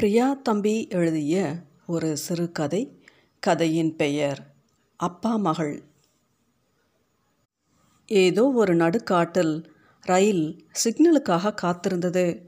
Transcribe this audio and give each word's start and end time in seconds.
பிரியா 0.00 0.34
தம்பி 0.42 0.86
எழுதிய 0.88 1.54
ஒரு 1.86 2.16
சிறுகதை 2.16 3.00
கதையின் 3.40 3.96
பெயர் 3.96 4.40
அப்பா 4.96 5.36
மகள். 5.36 5.82
ஏதோ 8.06 8.52
ஒரு 8.52 8.74
நடுக்காட்டில் 8.74 9.64
ரயில் 10.02 10.68
சிக்னலுக்காக 10.84 11.54
காத்திருந்தது. 11.62 12.42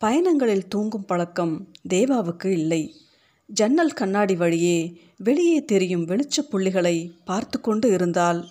பயணங்களில் 0.00 0.68
தூங்கும் 0.68 1.04
பழக்கம் 1.04 1.68
தேவாவுக்கு 1.88 2.46
இல்லை. 2.46 2.94
ஜன்னல் 3.46 3.92
கண்ணாடி 3.92 4.36
வழியே 4.36 5.00
வெளியே 5.16 5.64
தெரியும் 5.64 6.08
வெளிச்ச 6.08 6.40
புள்ளிகளை 6.50 7.12
பார்த்து 7.24 7.60
கொண்டு 7.60 7.90
இருந்தால் 7.90 8.48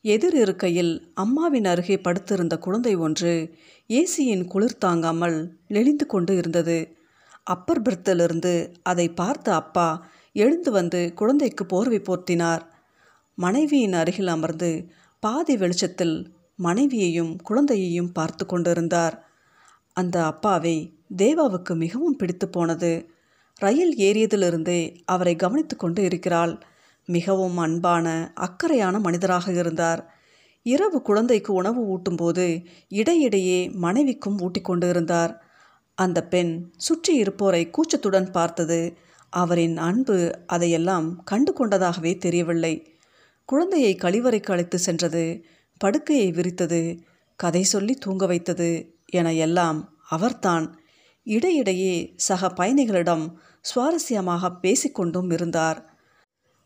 எதிர் 0.00 0.34
இருக்கையில் 0.34 1.12
அம்மாவின் 1.14 1.64
அருகே 1.64 2.00
படுத்திருந்த 2.00 2.58
குழந்தை 2.58 2.94
ஒன்று 2.94 3.54
ஏசியின் 3.88 4.46
குளிர் 4.46 4.78
தாங்காமல் 4.78 5.58
நெளிந்து 5.68 6.06
கொண்டு 6.06 6.36
இருந்தது. 6.36 7.02
அப்பர் 7.46 7.82
பிரித்திலிருந்து 7.82 8.74
அதை 8.82 9.08
பார்த்த 9.08 9.54
அப்பா 9.54 10.06
எழுந்து 10.32 10.70
வந்து 10.70 11.14
குழந்தைக்கு 11.14 11.66
போர்வை 11.66 11.98
போர்த்தினார். 11.98 12.62
மனைவியின் 13.34 13.92
அருகில் 13.92 14.26
அமர்ந்து 14.26 14.88
பாதி 15.20 15.56
வெளிச்சத்தில் 15.56 16.34
மனைவியையும் 16.54 17.36
குழந்தையையும் 17.42 18.12
பார்த்து 18.12 18.46
கொண்டிருந்தார். 18.46 19.28
அந்த 19.92 20.24
அப்பாவை 20.24 20.98
தேவாவுக்கு 21.16 21.74
மிகவும் 21.74 22.16
பிடித்து 22.16 22.48
போனது. 22.48 23.08
ரயில் 23.54 23.94
ஏறியதிலிருந்தே 23.96 24.96
அவரை 25.04 25.36
கவனித்து 25.36 25.76
கொண்டு 25.76 26.02
இருக்கிறாள். 26.02 26.62
மிகவும் 27.06 27.56
அன்பான 27.56 28.32
அக்கறையான 28.34 28.98
மனிதராக 28.98 29.52
இருந்தார். 29.52 30.12
இரவு 30.62 31.02
குழந்தைக்கு 31.02 31.52
உணவு 31.52 31.96
ஊட்டும்போது 31.96 32.64
இடையிடையே 32.88 33.70
மனைவிக்கும் 33.70 34.38
ஊட்டிக் 34.40 34.64
கொண்டு 34.64 34.88
இருந்தார் 34.88 35.43
அந்த 35.94 36.26
பெண் 36.26 36.72
சுற்றி 36.76 37.22
இருப்போரை 37.22 37.70
கூச்சத்துடன் 37.70 38.30
பார்த்தது. 38.30 38.96
அவரின் 39.30 39.76
அன்பு 39.76 40.32
அதையெல்லாம் 40.46 41.24
கண்டு 41.24 41.52
கொண்டதாகவே 41.52 42.18
தெரியவில்லை. 42.18 42.98
குழந்தையை 43.44 43.96
கழிவறைக்கு 43.96 44.50
அழைத்து 44.50 44.78
சென்றது. 44.78 45.44
படுக்கையை 45.78 46.30
விரித்தது. 46.30 47.00
கதை 47.36 47.62
சொல்லி 47.62 47.94
தூங்க 47.94 48.26
வைத்தது 48.26 48.94
என 49.06 49.34
எல்லாம் 49.34 49.98
அவர்தான். 50.08 50.80
இடையிடையே 51.24 52.12
சக 52.16 52.48
பயணிகளிடம் 52.48 53.32
சுவாரஸ்யமாக 53.74 54.50
பேசிக்கொண்டும் 54.62 55.32
இருந்தார். 55.32 55.92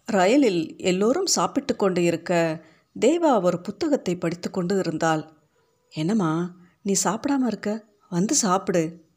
ரயிலில் 0.07 0.79
எல்லோரும் 0.79 1.27
சாப்பிட்டு 1.27 1.77
கொண்டு 1.77 2.03
இருக்க 2.03 2.65
தேவா 3.01 3.42
ஒரு 3.42 3.61
புத்தகத்தை 3.61 4.17
படித்து 4.17 4.51
கொண்டு 4.51 4.79
இருந்தாள். 4.79 5.33
என்னம்மா 5.91 6.55
நீ 6.83 6.95
சாப்பிடாம 7.05 7.47
இருக்க? 7.47 7.85
வந்து 8.11 8.35
சாப்பிடு. 8.35 9.08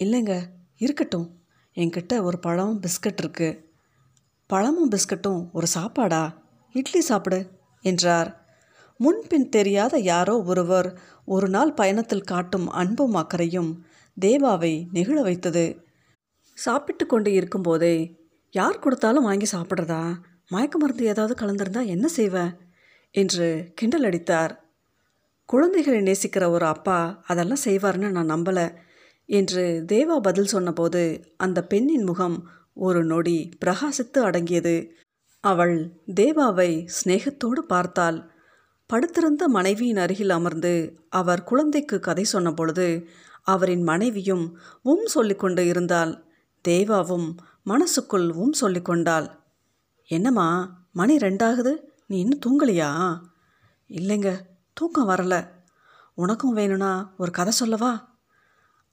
இல்லைங்க 0.00 0.42
இருக்கட்டும். 0.76 1.28
என்கிட்ட 1.74 2.22
ஒரு 2.22 2.38
பழம் 2.38 2.80
பிஸ்கட் 2.80 3.18
இருக்கு. 3.18 3.70
பழமும் 4.46 4.90
பிஸ்கட்டும் 4.90 5.50
ஒரு 5.52 5.66
சாப்பாடா? 5.66 6.42
இட்லி 6.72 7.00
சாப்பிடு 7.00 7.50
என்றார். 7.80 8.46
முன்பின் 9.00 9.48
தெரியாத 9.48 9.98
யாரோ 9.98 10.42
ஒருவர் 10.42 10.98
ஒரு 11.24 11.48
நாள் 11.48 11.72
பயணத்தில் 11.72 12.22
காட்டும் 12.22 12.70
அன்பும் 12.70 13.14
அக்கறையும் 13.14 13.84
தேவாவை 14.20 14.86
நெகிழ 14.92 15.22
வைத்தது. 15.22 15.84
சாப்பிட்டு 16.54 17.06
கொண்டு 17.06 17.32
இருக்கும்போதே 17.32 18.16
யார் 18.54 18.78
கொடுத்தாலும் 18.78 19.24
வாங்கி 19.24 19.56
சாப்பிட்றதா? 19.56 20.14
மயக்க 20.48 20.78
மருந்து 20.78 21.04
ஏதாவது 21.04 21.46
கலந்திருந்தா 21.46 21.86
என்ன 21.86 22.08
செய்வ? 22.16 22.36
என்று 23.10 23.72
கிண்டல் 23.74 24.04
அடித்தார். 24.04 24.52
குழந்தைகளை 25.46 26.00
நேசிக்கிற 26.00 26.48
ஒரு 26.48 26.66
அப்பா 26.66 27.22
அதெல்லாம் 27.26 27.64
செய்வார்னு 27.64 28.10
நான் 28.10 28.30
நம்பலை. 28.30 28.66
என்று 29.28 29.84
தேவா 29.92 30.16
பதில் 30.18 30.46
சொன்னபோது 30.46 31.34
அந்த 31.36 31.64
பெண்ணின் 31.64 32.02
முகம் 32.02 32.48
ஒரு 32.74 33.04
நொடி 33.04 33.50
பிரகாசித்து 33.64 34.18
அடங்கியது. 34.18 34.90
அவள் 35.40 36.02
தேவாவை 36.14 36.86
சிநேகத்தோடு 36.86 37.60
பார்த்தாள். 37.66 38.30
படுத்திருந்த 38.86 39.48
மனைவியின் 39.48 39.96
அருகில் 39.96 40.30
அமர்ந்து 40.30 41.00
அவர் 41.10 41.44
குழந்தைக்கு 41.44 42.00
கதை 42.00 42.24
சொன்னபொழுது 42.32 43.06
அவரின் 43.42 43.82
மனைவியும் 43.82 44.58
உம் 44.82 45.06
சொல்லிக்கொண்டு 45.06 45.66
இருந்தாள். 45.66 46.24
தேவாவும் 46.68 47.36
மனசுக்குள் 47.62 48.28
உம் 48.30 48.52
சொல்லிக்கொண்டாள் 48.60 49.28
என்னம்மா 50.06 50.48
மணி 50.92 51.16
ரெண்டாகுது. 51.16 51.72
நீ 52.06 52.18
இன்னும் 52.18 52.44
தூங்கலையா? 52.46 52.90
இல்லைங்க 53.88 54.28
தூக்கம் 54.72 55.08
வரல. 55.08 55.48
உனக்கும் 56.14 56.52
வேணும்னா 56.52 57.14
ஒரு 57.18 57.30
கதை 57.30 57.52
சொல்லவா? 57.52 58.17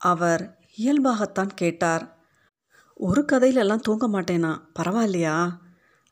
அவர் 0.01 0.57
இயல்பாகத்தான் 0.77 1.53
கேட்டார். 1.55 2.27
ஒரு 2.93 3.25
கதையிலெல்லாம் 3.31 3.79
தூங்க 3.79 4.07
மாட்டேனா? 4.07 4.57
பரவாயில்லையா? 4.79 5.49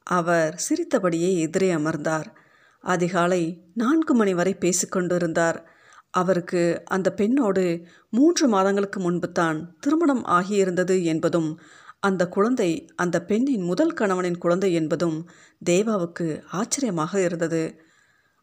அவர் 0.03 0.55
சிரித்தபடியே 0.55 1.39
எதிரே 1.39 1.71
அமர்ந்தார். 1.71 2.33
அதிகாலை 2.79 3.63
நான்கு 3.73 4.13
மணி 4.13 4.33
வரை 4.33 4.55
பேசிக்கொண்டிருந்தார் 4.59 5.63
அவருக்கு 6.11 6.81
அந்த 6.85 7.13
பெண்ணோடு 7.13 7.85
மூன்று 8.09 8.47
மாதங்களுக்கு 8.47 8.99
முன்பு 8.99 9.31
தான் 9.31 9.77
திருமணம் 9.79 10.25
ஆகியிருந்தது 10.25 11.03
என்பதும் 11.03 11.59
அந்த 11.99 12.27
குழந்தை 12.27 12.85
அந்த 12.95 13.23
பெண்ணின் 13.23 13.61
முதல் 13.61 13.93
கணவனின் 13.93 14.37
குழந்தை 14.37 14.73
என்பதும் 14.73 15.29
தேவாவுக்கு 15.65 16.41
ஆச்சரியமாக 16.51 17.21
இருந்தது. 17.23 17.81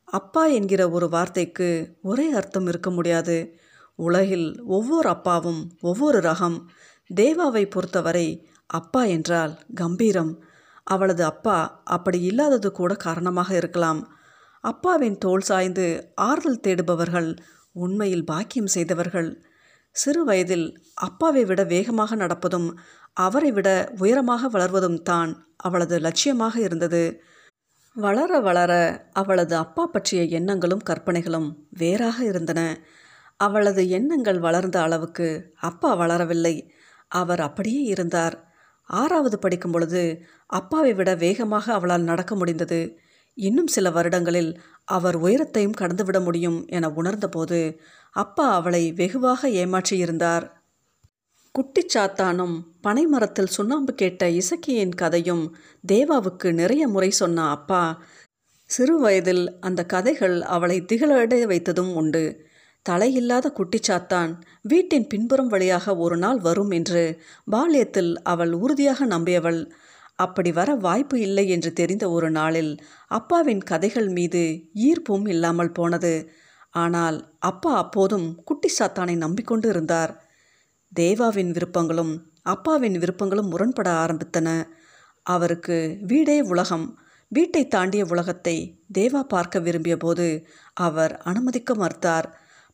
அப்பா 0.04 0.46
என்கிற 0.46 0.90
ஒரு 0.90 1.08
வார்த்தைக்கு 1.08 1.98
ஒரே 2.02 2.30
அர்த்தம் 2.30 2.66
இருக்க 2.66 2.90
முடியாது. 2.90 3.36
உலகில் 4.06 4.48
ஒவ்வொரு 4.66 5.08
அப்பாவும் 5.08 5.60
ஒவ்வொரு 5.80 6.18
ரகம். 6.20 6.58
தேவாவை 7.10 7.64
பொறுத்தவரை 7.68 8.26
அப்பா 8.70 9.02
என்றால் 9.16 9.54
கம்பீரம். 9.74 10.32
அவளது 10.86 11.22
அப்பா 11.24 11.58
அப்படி 11.96 12.18
இல்லாதது 12.22 12.68
கூட 12.72 12.92
காரணமாக 13.06 13.50
இருக்கலாம். 13.56 14.00
அப்பாவின் 14.64 15.18
தோல் 15.18 15.40
சாய்ந்து 15.40 15.86
ஆறுதல் 16.20 16.62
தேடுபவர்கள் 16.66 17.30
உண்மையில் 17.74 18.24
பாக்கியம் 18.24 18.72
செய்தவர்கள். 18.76 19.30
சிறு 19.96 20.22
வயதில் 20.24 20.66
அப்பாவை 21.06 21.42
விட 21.44 21.60
வேகமாக 21.64 22.16
நடப்பதும் 22.16 22.68
அவரை 23.16 23.50
விட 23.52 23.68
உயரமாக 23.98 24.48
வளர்வதும் 24.48 25.00
தான் 25.02 25.30
அவளது 25.66 25.96
லட்சியமாக 25.98 26.56
இருந்தது. 26.66 27.02
வளர 27.96 28.32
வளர 28.40 28.72
அவளது 29.12 29.54
அப்பா 29.56 29.84
பற்றிய 29.86 30.20
எண்ணங்களும் 30.38 30.86
கற்பனைகளும் 30.90 31.48
வேறாக 31.78 32.18
இருந்தன. 32.24 32.60
அவளது 33.40 33.88
எண்ணங்கள் 33.88 34.38
வளர்ந்த 34.38 34.82
அளவுக்கு 34.82 35.28
அப்பா 35.60 35.90
வளரவில்லை. 36.00 36.54
அவர் 37.08 37.40
அப்படியே 37.40 37.82
இருந்தார். 37.82 38.36
ஆறாவது 38.82 39.38
படிக்கும் 39.38 39.72
பொழுது 39.72 40.02
அப்பாவை 40.46 40.92
விட 40.94 41.14
வேகமாக 41.14 41.72
அவளால் 41.72 42.02
நடக்க 42.02 42.34
முடிந்தது. 42.34 42.98
இன்னும் 43.34 43.66
சில 43.66 43.90
வருடங்களில் 43.90 44.60
அவர் 44.84 45.18
உயரத்தையும் 45.20 45.78
கடந்துவிட 45.80 46.22
முடியும் 46.24 46.66
என 46.66 46.88
உணர்ந்தபோது 46.88 47.60
அப்பா 48.12 48.52
அவளை 48.54 48.92
வெகுவாக 48.92 49.48
ஏமாற்றியிருந்தார் 49.48 50.46
குட்டிச்சாத்தானும் 51.54 52.56
பனைமரத்தில் 52.82 53.54
சுண்ணாம்பு 53.56 53.92
கேட்ட 53.94 54.28
இசக்கியின் 54.30 54.94
கதையும் 54.94 55.44
தேவாவுக்கு 55.92 56.52
நிறைய 56.52 56.88
முறை 56.88 57.10
சொன்ன 57.10 57.48
அப்பா 57.50 57.82
சிறு 58.70 58.96
வயதில் 58.98 59.44
அந்த 59.60 59.80
கதைகள் 59.84 60.42
அவளை 60.42 60.76
திகழடைய 60.82 61.44
வைத்ததும் 61.46 61.92
உண்டு. 61.94 62.24
தலையில்லாத 62.86 63.46
குட்டிச்சாத்தான் 63.58 64.30
வீட்டின் 64.62 65.06
பின்புறம் 65.06 65.48
வழியாக 65.48 65.96
ஒரு 65.96 66.16
நாள் 66.16 66.38
வரும் 66.38 66.70
என்று 66.70 67.02
பால்யத்தில் 67.52 68.12
அவள் 68.22 68.52
உறுதியாக 68.52 69.06
நம்பியவள். 69.06 69.60
அப்படி 70.14 70.50
வர 70.52 70.70
வாய்ப்பு 70.76 71.16
இல்லை 71.20 71.44
என்று 71.48 71.72
தெரிந்த 71.72 72.04
ஒரு 72.10 72.30
நாளில் 72.30 72.72
அப்பாவின் 73.10 73.62
கதைகள் 73.62 74.08
மீது 74.08 74.42
ஈர்ப்பும் 74.88 75.26
இல்லாமல் 75.28 75.72
போனது. 75.72 76.14
ஆனால் 76.74 77.18
அப்பா 77.40 77.70
அப்போதும் 77.74 78.26
குட்டி 78.44 78.68
சாத்தானை 78.78 79.14
நம்பிக்கொண்டு 79.16 79.68
இருந்தார். 79.68 80.12
தேவாவின் 80.92 81.52
விருப்பங்களும் 81.52 82.12
அப்பாவின் 82.42 82.98
விருப்பங்களும் 82.98 83.48
முரண்பட 83.48 83.88
ஆரம்பித்தன. 84.04 84.48
அவருக்கு 85.26 85.78
வீடே 86.02 86.38
உலகம். 86.42 86.86
வீட்டை 87.32 87.62
தாண்டிய 87.68 88.04
உலகத்தை 88.04 88.56
தேவா 88.98 89.20
பார்க்க 89.24 89.58
விரும்பிய 89.58 89.96
போது 89.96 90.26
அவர் 90.76 91.12
அனுமதிக்க 91.22 91.74
மறுத்தார். 91.74 92.28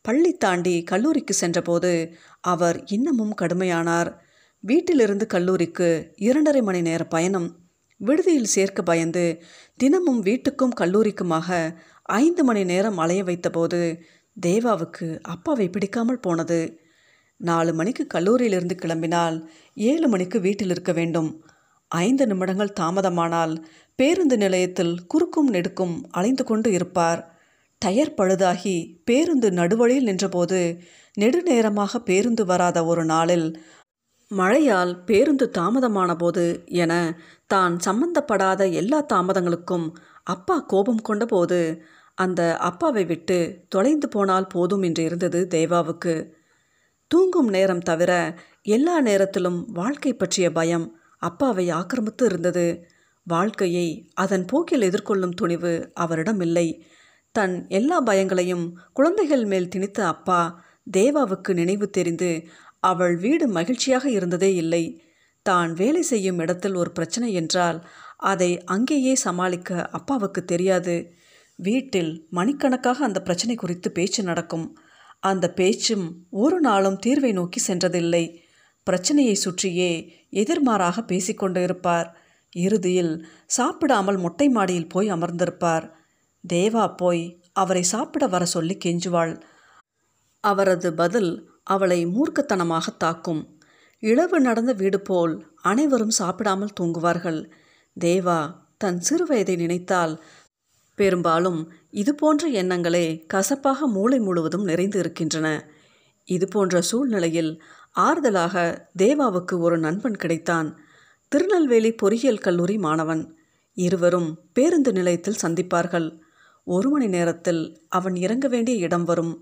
பள்ளி 0.06 0.32
தாண்டி 0.32 0.82
கல்லூரிக்கு 0.82 1.34
சென்றபோது 1.34 2.14
அவர் 2.40 2.84
இன்னமும் 2.84 3.34
கடுமையானார். 3.42 4.12
வீட்டிலிருந்து 4.60 5.26
கல்லூரிக்கு 5.26 6.12
இரண்டரை 6.16 6.62
மணி 6.62 6.80
நேர 6.80 7.04
பயணம். 7.04 7.56
விடுதியில் 7.96 8.52
சேர்க்க 8.54 8.82
பயந்து 8.82 9.42
தினமும் 9.76 10.22
வீட்டுக்கும் 10.22 10.76
கல்லூரிக்குமாக 10.80 11.76
ஐந்து 12.02 12.44
மணி 12.44 12.64
நேரம் 12.64 12.98
அலைய 12.98 13.24
வைத்தபோது 13.24 13.98
தேவாவுக்கு 14.46 15.20
அப்பாவை 15.20 15.68
பிடிக்காமல் 15.68 16.20
போனது. 16.20 16.80
நாலு 17.36 17.74
மணிக்கு 17.74 18.06
கல்லூரியிலிருந்து 18.14 18.76
கிளம்பினால் 18.82 19.38
ஏழு 19.74 20.08
மணிக்கு 20.08 20.40
வீட்டில் 20.40 20.70
இருக்க 20.70 20.92
வேண்டும். 20.92 21.30
ஐந்து 21.88 22.26
நிமிடங்கள் 22.26 22.76
தாமதமானால் 22.80 23.56
பேருந்து 23.96 24.36
நிலையத்தில் 24.36 25.06
குறுக்கும் 25.06 25.50
நெடுக்கும் 25.50 26.06
அலைந்து 26.10 26.44
கொண்டு 26.44 26.72
இருப்பார். 26.72 27.35
டயர் 27.82 28.16
பழுதாகி 28.16 28.76
பேருந்து 29.04 29.48
நடுவழியில் 29.50 30.08
நின்றபோது 30.08 30.60
நெடுநேரமாக 31.16 31.98
பேருந்து 31.98 32.44
வராத 32.44 32.78
ஒரு 32.84 33.04
நாளில் 33.04 33.48
மழையால் 34.30 34.92
பேருந்து 35.04 35.46
தாமதமான 35.58 36.10
போது 36.16 36.44
என 36.76 36.92
தான் 37.46 37.74
சம்பந்தப்படாத 37.84 38.62
எல்லா 38.72 39.00
தாமதங்களுக்கும் 39.12 39.86
அப்பா 40.24 40.56
கோபம் 40.66 41.02
கொண்டபோது 41.02 41.60
அந்த 42.18 42.40
அப்பாவை 42.60 43.04
விட்டு 43.04 43.38
தொலைந்து 43.68 44.08
போனால் 44.08 44.46
போதும் 44.46 44.82
என்று 44.82 45.02
இருந்தது 45.04 45.40
தேவாவுக்கு. 45.50 46.14
தூங்கும் 47.10 47.50
நேரம் 47.50 47.82
தவிர 47.82 48.12
எல்லா 48.68 48.94
நேரத்திலும் 49.00 49.58
வாழ்க்கை 49.72 50.12
பற்றிய 50.14 50.46
பயம் 50.52 50.86
அப்பாவை 51.22 51.66
ஆக்கிரமித்து 51.70 52.24
இருந்தது. 52.24 52.66
வாழ்க்கையை 53.26 53.86
அதன் 54.14 54.44
போக்கில் 54.44 54.86
எதிர்கொள்ளும் 54.90 55.34
துணிவு 55.34 55.72
அவரிடம் 55.94 56.40
இல்லை. 56.40 56.66
தன் 57.36 57.56
எல்லா 57.68 57.96
பயங்களையும் 58.00 58.66
குழந்தைகள் 58.92 59.44
மேல் 59.44 59.72
திணித்த 59.74 60.00
அப்பா 60.06 60.40
தேவாவுக்கு 60.96 61.50
நினைவு 61.54 61.86
தெரிந்து 61.90 62.30
அவள் 62.80 63.14
வீடு 63.16 63.46
மகிழ்ச்சியாக 63.48 64.04
இருந்ததே 64.10 64.50
இல்லை. 64.54 64.84
தான் 65.46 65.70
வேலை 65.72 66.02
செய்யும் 66.02 66.38
இடத்தில் 66.38 66.74
ஒரு 66.74 66.90
பிரச்சனை 66.92 67.28
என்றால் 67.32 67.78
அதை 68.30 68.50
அங்கேயே 68.64 69.14
சமாளிக்க 69.16 69.70
அப்பாவுக்கு 69.90 70.40
தெரியாது. 70.44 70.96
வீட்டில் 71.58 72.12
மணிக்கணக்காக 72.30 72.98
அந்த 73.04 73.20
பிரச்சனை 73.22 73.54
குறித்து 73.56 73.88
பேச்சு 73.92 74.22
நடக்கும். 74.22 74.66
அந்த 75.22 75.46
பேச்சும் 75.50 76.06
ஒரு 76.42 76.58
நாளும் 76.60 76.98
தீர்வை 77.06 77.32
நோக்கி 77.32 77.60
சென்றதில்லை. 77.68 78.24
பிரச்சனையை 78.86 79.36
சுற்றியே 79.44 79.92
எதிர்மாறாக 80.32 80.96
பேசிக்கொண்டு 81.06 81.60
இருப்பார் 81.62 82.08
இறுதியில் 82.56 83.14
சாப்பிடாமல் 83.56 84.18
மொட்டை 84.18 84.48
மாடியில் 84.48 84.92
போய் 84.94 85.08
அமர்ந்திருப்பார். 85.08 85.86
தேவா 86.52 86.96
போய் 86.96 87.42
அவரை 87.52 87.82
சாப்பிட 87.82 88.26
வர 88.26 88.44
சொல்லி 88.44 88.78
கெஞ்சுவாள். 88.84 89.42
அவரது 90.40 90.92
பதில் 90.92 91.50
அவளை 91.62 92.06
மூர்க்கத்தனமாக 92.06 92.86
தாக்கும். 92.98 93.58
இழவு 93.98 94.40
நடந்த 94.40 94.72
வீடு 94.72 95.00
போல் 95.00 95.54
அனைவரும் 95.62 96.10
சாப்பிடாமல் 96.10 96.76
தூங்குவார்கள். 96.80 97.50
தேவா 98.00 98.54
தன் 98.78 99.02
சிறுவயதை 99.10 99.56
நினைத்தால் 99.56 100.24
பெரும்பாலும் 100.94 101.72
இது 101.90 102.14
போன்ற 102.14 102.50
எண்ணங்களே 102.50 103.26
கசப்பாக 103.26 103.86
மூளை 103.86 104.18
முழுவதும் 104.18 104.64
நிறைந்து 104.64 104.98
இருக்கின்றன. 104.98 105.68
இது 106.24 106.48
போன்ற 106.48 106.80
சூழ்நிலையில் 106.80 107.62
ஆறுதலாக 107.96 108.86
தேவாவுக்கு 108.98 109.58
ஒரு 109.58 109.78
நண்பன் 109.78 110.12
கிடைத்தான். 110.12 110.76
திருநெல்வேலி 111.28 111.92
பொறியியல் 111.92 112.38
கல்லூரி 112.38 112.78
மாணவன். 112.78 113.36
இருவரும் 113.72 114.38
பேருந்து 114.52 114.92
நிலையத்தில் 114.92 115.42
சந்திப்பார்கள். 115.42 116.18
ஒரு 116.66 116.88
மணி 116.90 117.08
நேரத்தில் 117.08 117.62
அவன் 117.88 118.16
இறங்க 118.16 118.48
வேண்டிய 118.48 118.76
இடம் 118.78 119.04
வரும். 119.04 119.34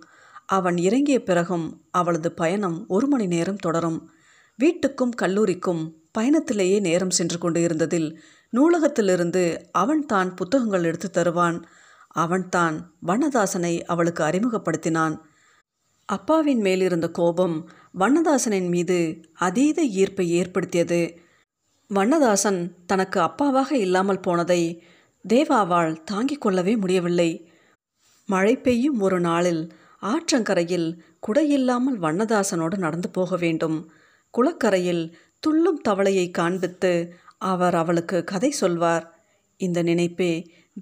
அவன் 0.46 0.76
இறங்கிய 0.76 1.22
பிறகும் 1.22 1.66
அவளது 1.90 2.32
பயணம் 2.32 2.78
ஒரு 2.88 3.06
மணி 3.06 3.26
நேரம் 3.26 3.56
தொடரும். 3.56 3.98
வீட்டுக்கும் 4.58 5.14
கல்லூரிக்கும் 5.14 5.82
பயணத்திலேயே 6.18 6.80
நேரம் 6.80 7.10
சென்று 7.10 7.38
கொண்டு 7.38 7.60
இருந்ததில் 7.62 8.08
நூலகத்திலிருந்து 8.52 9.44
அவன் 9.72 10.06
தான் 10.06 10.34
புத்தகங்கள் 10.34 10.84
எடுத்து 10.84 11.10
தருவான். 11.10 11.58
அவன் 12.14 12.48
தான் 12.48 12.76
வண்ணதாசனை 13.06 13.74
அவளுக்கு 13.84 14.22
அறிமுகப்படுத்தினான். 14.24 15.14
அப்பாவின் 16.08 16.60
மேலிருந்த 16.60 17.08
கோபம் 17.10 17.56
வண்ணதாசனின் 17.98 18.68
மீது 18.68 18.98
அதீத 19.38 19.82
ஈர்ப்பை 19.82 20.26
ஏற்படுத்தியது. 20.40 21.00
வண்ணதாசன் 21.90 22.60
தனக்கு 22.86 23.18
அப்பாவாக 23.20 23.70
இல்லாமல் 23.72 24.20
போனதை 24.20 24.62
தேவாவால் 25.28 26.02
தாங்கிக் 26.02 26.40
கொள்ளவே 26.40 26.76
முடியவில்லை. 26.76 27.30
மழை 28.26 28.56
பெய்யும் 28.56 29.00
ஒரு 29.00 29.20
நாளில் 29.20 29.72
ஆற்றங்கரையில் 30.02 30.88
குடையில்லாமல் 31.26 31.98
வண்ணதாசனோடு 32.00 32.76
நடந்து 32.78 33.08
போக 33.10 33.36
வேண்டும். 33.36 33.88
குளக்கரையில் 34.30 35.16
துள்ளும் 35.38 35.80
தவளையை 35.88 36.30
காண்பித்து 36.30 37.14
அவர் 37.38 37.74
அவளுக்கு 37.74 38.24
கதை 38.24 38.50
சொல்வார். 38.50 39.04
இந்த 39.56 39.82
நினைப்பே 39.82 40.32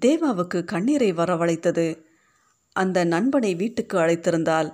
தேவாவுக்கு 0.05 0.63
கண்ணீரை 0.63 1.13
வரவழைத்தது. 1.13 1.87
அந்த 2.75 3.03
நண்பனை 3.03 3.55
வீட்டுக்கு 3.55 3.97
அழைத்திருந்தால் 3.97 4.69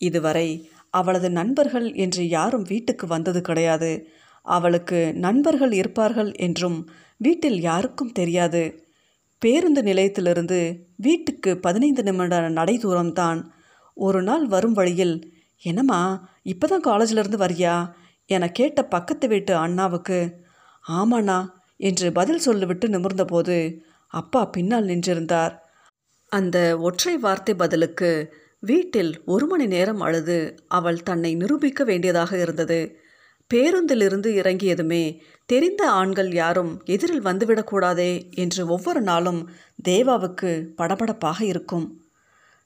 இதுவரை 0.00 0.48
அவளது 0.90 1.30
நண்பர்கள் 1.30 1.92
என்று 1.94 2.28
யாரும் 2.28 2.62
வீட்டுக்கு 2.62 3.06
வந்தது 3.06 3.40
கிடையாது. 3.40 4.08
அவளுக்கு 4.46 5.12
நண்பர்கள் 5.14 5.72
இருப்பார்கள் 5.72 6.32
என்றும் 6.32 6.78
வீட்டில் 7.16 7.60
யாருக்கும் 7.60 8.12
தெரியாது. 8.12 8.62
பேருந்து 9.42 9.82
நிலையத்திலிருந்து 9.82 10.58
வீட்டுக்கு 10.96 11.50
பதினைந்து 11.58 12.02
நிமிட 12.02 12.48
நடை 12.48 12.74
தூரம்தான். 12.76 13.40
ஒரு 13.96 14.20
நாள் 14.22 14.44
வரும் 14.46 14.72
வழியில் 14.72 15.14
என்னம்மா 15.62 16.00
இப்போ 16.42 16.66
தான் 16.66 16.86
காலேஜிலேருந்து 16.88 17.38
வரியா? 17.44 17.74
என 18.30 18.48
கேட்ட 18.50 18.80
பக்கத்து 18.84 19.26
வீட்டு 19.28 19.52
அண்ணாவுக்கு 19.56 20.18
ஆமாண்ணா 20.88 21.38
என்று 21.80 22.12
பதில் 22.12 22.38
சொல்லிவிட்டு 22.38 22.88
நிமிர்ந்தபோது 22.88 23.56
அப்பா 24.12 24.44
பின்னால் 24.44 24.84
நின்றிருந்தார். 24.84 25.54
அந்த 26.32 26.56
ஒற்றை 26.78 27.14
வார்த்தை 27.16 27.54
பதிலுக்கு 27.54 28.10
வீட்டில் 28.60 29.12
ஒரு 29.24 29.46
மணி 29.46 29.66
நேரம் 29.66 30.00
அழுது 30.00 30.38
அவள் 30.68 31.02
தன்னை 31.02 31.34
நிரூபிக்க 31.34 31.84
வேண்டியதாக 31.84 32.40
இருந்தது. 32.40 32.80
பேருந்திலிருந்து 33.50 34.30
இறங்கியதுமே 34.40 35.04
தெரிந்த 35.50 35.90
ஆண்கள் 35.90 36.32
யாரும் 36.32 36.82
எதிரில் 36.84 37.22
வந்துவிடக்கூடாதே 37.22 38.34
என்று 38.34 38.66
ஒவ்வொரு 38.66 39.00
நாளும் 39.00 39.50
தேவாவுக்கு 39.88 40.50
படபடப்பாக 40.76 41.42
இருக்கும். 41.42 42.02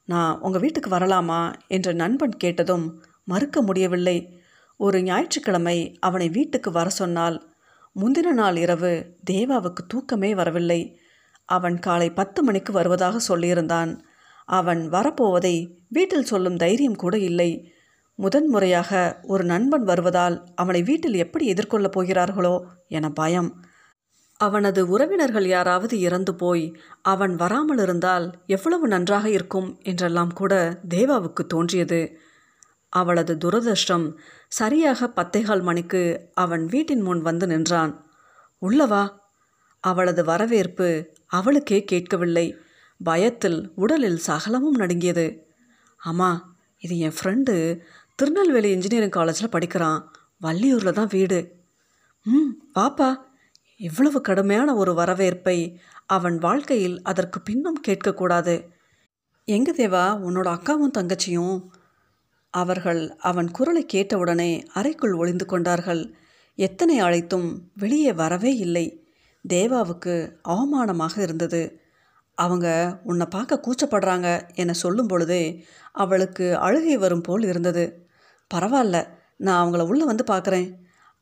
நான் 0.05 0.39
உங்கள் 0.39 0.61
வீட்டுக்கு 0.61 0.89
வரலாமா? 0.89 1.53
என்று 1.67 1.93
நண்பன் 1.93 2.37
கேட்டதும் 2.37 3.03
மறுக்க 3.23 3.61
முடியவில்லை. 3.61 4.17
ஒரு 4.77 5.03
ஞாயிற்றுக்கிழமை 5.03 5.97
அவனை 5.99 6.29
வீட்டுக்கு 6.29 6.71
வர 6.71 6.89
சொன்னால் 6.89 7.37
முந்தின 7.95 8.31
நாள் 8.31 8.55
இரவு 8.55 9.15
தேவாவுக்கு 9.31 9.83
தூக்கமே 9.87 10.35
வரவில்லை. 10.35 10.99
அவன் 11.45 11.79
காலை 11.79 12.09
பத்து 12.09 12.43
மணிக்கு 12.43 12.73
வருவதாக 12.73 13.19
சொல்லியிருந்தான். 13.27 13.99
அவன் 14.45 14.89
வரப்போவதை 14.89 15.55
வீட்டில் 15.89 16.23
சொல்லும் 16.23 16.55
தைரியம் 16.55 16.95
கூட 16.95 17.17
இல்லை. 17.17 17.73
முதன்முறையாக 18.15 19.19
ஒரு 19.23 19.43
நண்பன் 19.43 19.83
வருவதால் 19.83 20.43
அவனை 20.55 20.81
வீட்டில் 20.81 21.13
எப்படி 21.13 21.53
எதிர்கொள்ளப் 21.53 21.91
போகிறார்களோ 21.91 22.65
என 22.87 23.09
பயம். 23.09 23.49
அவனது 24.37 24.87
உறவினர்கள் 24.87 25.47
யாராவது 25.47 25.99
இறந்து 25.99 26.35
போய் 26.35 26.75
அவன் 27.01 27.35
வராமல் 27.35 27.77
இருந்தால் 27.77 28.43
எவ்வளவு 28.45 28.87
நன்றாக 28.87 29.29
இருக்கும் 29.29 29.79
என்றெல்லாம் 29.81 30.33
கூட 30.33 30.79
தேவாவுக்கு 30.89 31.45
தோன்றியது. 31.47 32.17
அவளது 32.89 33.35
துரதிருஷ்டம் 33.35 34.13
சரியாக 34.47 35.07
பத்தேகால் 35.15 35.61
மணிக்கு 35.61 36.29
அவன் 36.33 36.65
வீட்டின் 36.65 37.01
முன் 37.01 37.21
வந்து 37.21 37.47
நின்றான். 37.47 37.93
உள்ளவா? 38.61 39.09
அவளது 39.79 40.23
வரவேற்பு 40.23 41.13
அவளுக்கே 41.27 41.83
கேட்கவில்லை. 41.83 42.57
பயத்தில் 43.03 43.71
உடலில் 43.75 44.17
சகலமும் 44.17 44.75
நடுங்கியது. 44.75 45.47
அம்மா 45.97 46.53
இது 46.79 46.99
என் 46.99 47.13
ஃப்ரெண்டு 47.21 47.79
திருநெல்வேலி 48.15 48.69
இன்ஜினியரிங் 48.69 49.09
காலேஜில் 49.09 49.49
படிக்கிறான். 49.49 50.11
வள்ளியூரில் 50.43 50.91
தான் 50.91 51.07
வீடு. 51.07 51.63
ம் 52.23 52.51
பாப்பா 52.75 53.15
இவ்வளவு 53.75 54.21
கடுமையான 54.21 54.75
ஒரு 54.75 54.93
வரவேற்பை 54.93 55.79
அவன் 56.05 56.37
வாழ்க்கையில் 56.37 57.01
அதற்கு 57.01 57.41
பின்னும் 57.41 57.81
கேட்கக்கூடாது. 57.87 58.69
எங்க 59.43 59.71
தேவா 59.71 60.05
உன்னோட 60.27 60.47
அக்காவும் 60.55 60.95
தங்கச்சியும்? 60.97 61.65
அவர்கள் 62.49 63.15
அவன் 63.17 63.51
குரலை 63.51 63.85
கேட்டவுடனே 63.85 64.63
அறைக்குள் 64.73 65.13
ஒளிந்து 65.13 65.45
கொண்டார்கள். 65.45 66.15
எத்தனை 66.55 66.99
அழைத்தும் 66.99 67.69
வெளியே 67.75 68.13
வரவே 68.13 68.55
இல்லை. 68.55 69.05
தேவாவுக்கு 69.49 70.35
அவமானமாக 70.47 71.17
இருந்தது. 71.17 71.81
அவங்க 72.35 72.99
உன்னை 73.03 73.25
பார்க்க 73.29 73.61
கூச்சப்படுறாங்க 73.67 74.55
என 74.55 74.73
சொல்லும் 74.73 75.07
பொழுதே 75.07 75.65
அவளுக்கு 75.91 76.57
அழுகை 76.57 76.97
வரும் 76.97 77.21
போல் 77.21 77.43
இருந்தது. 77.43 78.04
பரவாயில்ல 78.53 79.07
நான் 79.37 79.61
அவங்கள 79.63 79.87
உள்ளே 79.87 80.03
வந்து 80.03 80.23
பார்க்குறேன். 80.27 80.73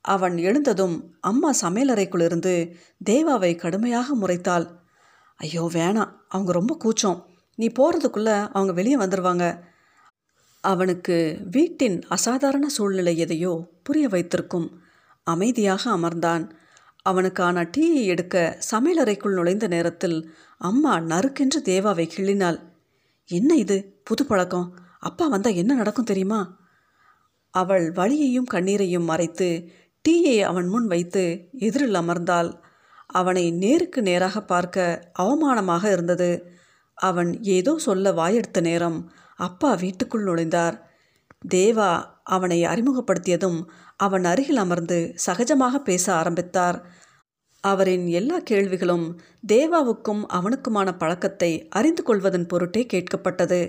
அவன் 0.02 0.38
எழுந்ததும் 0.38 1.18
அம்மா 1.20 1.54
சமையலறைக்குள்ளிருந்து 1.62 2.76
தேவாவை 3.06 3.56
கடுமையாக 3.56 4.16
முறைத்தாள். 4.16 4.66
ஐயோ 5.36 5.70
வேணாம் 5.74 6.12
அவங்க 6.30 6.52
ரொம்ப 6.52 6.76
கூச்சம். 6.76 7.26
நீ 7.56 7.68
போகிறதுக்குள்ளே 7.68 8.50
அவங்க 8.52 8.74
வெளியே 8.74 8.98
வந்துடுவாங்க 8.98 9.60
அவனுக்கு 10.62 11.40
வீட்டின் 11.52 12.04
அசாதாரண 12.08 12.70
சூழ்நிலை 12.70 13.18
எதையோ 13.18 13.70
புரிய 13.84 14.08
வைத்திருக்கும். 14.08 14.82
அமைதியாக 15.24 15.92
அமர்ந்தான். 15.92 16.50
அவனுக்கான 17.02 17.64
டீயை 17.78 18.04
எடுக்க 18.04 18.60
சமையலறைக்குள் 18.72 19.34
நுழைந்த 19.34 19.68
நேரத்தில் 19.68 20.34
அம்மா 20.58 21.00
நறுக்கென்று 21.00 21.62
தேவாவை 21.66 22.06
கிள்ளினாள். 22.16 22.60
என்ன 23.30 23.56
இது? 23.56 24.00
புது 24.04 24.26
பழக்கம். 24.26 24.74
அப்பா 25.00 25.28
வந்தால் 25.28 25.54
என்ன 25.54 25.74
நடக்கும் 25.74 26.06
தெரியுமா? 26.06 26.63
அவள் 27.54 27.86
வழியையும் 27.92 28.52
கண்ணீரையும் 28.54 29.10
மறைத்து 29.12 29.50
டீயை 30.06 30.38
அவன் 30.42 30.68
முன் 30.68 30.88
வைத்து 30.88 31.24
எதிரில் 31.60 32.00
அமர்ந்தாள். 32.02 32.50
அவனை 33.10 33.52
நேருக்கு 33.52 34.02
நேராக 34.02 34.38
பார்க்க 34.44 34.86
அவமானமாக 35.20 35.84
இருந்தது. 35.92 36.32
அவன் 36.98 37.32
ஏதோ 37.42 37.74
சொல்ல 37.78 38.12
வாயெடுத்த 38.12 38.60
நேரம் 38.62 38.98
அப்பா 39.40 39.70
வீட்டுக்குள் 39.74 40.28
நுழைந்தார். 40.28 40.76
தேவா 41.54 41.92
அவனை 42.24 42.60
அறிமுகப்படுத்தியதும் 42.64 43.60
அவன் 43.98 44.24
அருகில் 44.24 44.58
அமர்ந்து 44.58 44.98
சகஜமாக 45.26 45.76
பேச 45.80 46.06
ஆரம்பித்தார். 46.14 46.78
அவரின் 47.64 48.06
எல்லா 48.08 48.38
கேள்விகளும் 48.40 49.06
தேவாவுக்கும் 49.48 50.24
அவனுக்குமான 50.34 50.90
பழக்கத்தை 50.98 51.52
அறிந்து 51.70 52.04
கொள்வதன் 52.04 52.48
பொருட்டே 52.48 52.84
கேட்கப்பட்டது. 52.94 53.62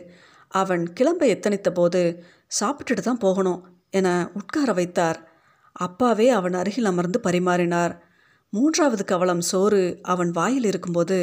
அவன் 0.52 0.84
கிளம்ப 0.92 1.22
எத்தனித்த 1.26 1.68
போது 1.70 2.02
சாப்பிட்டுட்டு 2.60 3.02
தான் 3.02 3.18
போகணும் 3.18 3.60
என 3.94 4.08
உட்கார 4.34 4.72
வைத்தார். 4.72 5.18
அப்பாவே 5.72 6.26
அவன் 6.28 6.52
அருகில் 6.52 6.84
அமர்ந்து 6.84 7.20
பரிமாறினார். 7.20 7.94
மூன்றாவது 8.50 9.04
கவலம் 9.04 9.40
சோறு 9.40 9.98
அவன் 10.02 10.30
வாயில் 10.30 10.64
இருக்கும்போது 10.64 11.18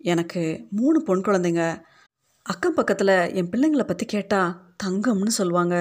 எனக்கு 0.00 0.42
மூணு 0.70 0.98
பொன் 1.02 1.20
குழந்தைங்க. 1.20 1.62
அக்கம் 2.42 2.74
பக்கத்தில் 2.74 3.16
என் 3.34 3.50
பிள்ளைங்களை 3.50 3.84
பற்றி 3.86 4.06
கேட்டால் 4.06 4.52
தங்கம்னு 4.84 5.34
சொல்லுவாங்க. 5.38 5.76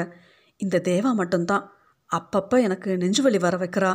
இந்த 0.58 0.82
தேவா 0.84 1.12
மட்டும்தான். 1.14 1.66
அப்பப்போ 2.12 2.62
எனக்கு 2.62 2.92
நெஞ்சுவலி 2.96 3.40
வர 3.40 3.58
வைக்கிறா. 3.58 3.92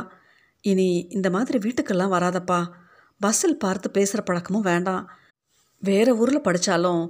இனி 0.61 0.89
இந்த 1.09 1.29
மாதிரி 1.29 1.57
வீட்டுக்கெல்லாம் 1.57 2.13
வராதப்பா. 2.15 2.59
பஸ்ஸில் 3.19 3.57
பார்த்து 3.57 3.87
பேசுகிற 3.91 4.21
பழக்கமும் 4.23 4.61
வேண்டாம். 4.61 5.03
வேறு 5.79 6.17
ஊரில் 6.17 6.41
படித்தாலும் 6.41 7.01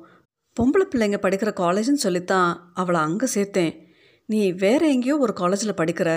பொம்பளை 0.57 0.85
பிள்ளைங்க 0.89 1.17
படிக்கிற 1.21 1.51
காலேஜ்னு 1.59 2.03
சொல்லித்தான் 2.05 2.71
அவளை 2.73 2.99
அங்கே 3.01 3.27
சேர்த்தேன். 3.35 3.73
நீ 4.29 4.51
வேற 4.53 4.81
எங்கேயோ 4.87 5.17
ஒரு 5.17 5.33
காலேஜில் 5.33 5.79
படிக்கிற. 5.81 6.09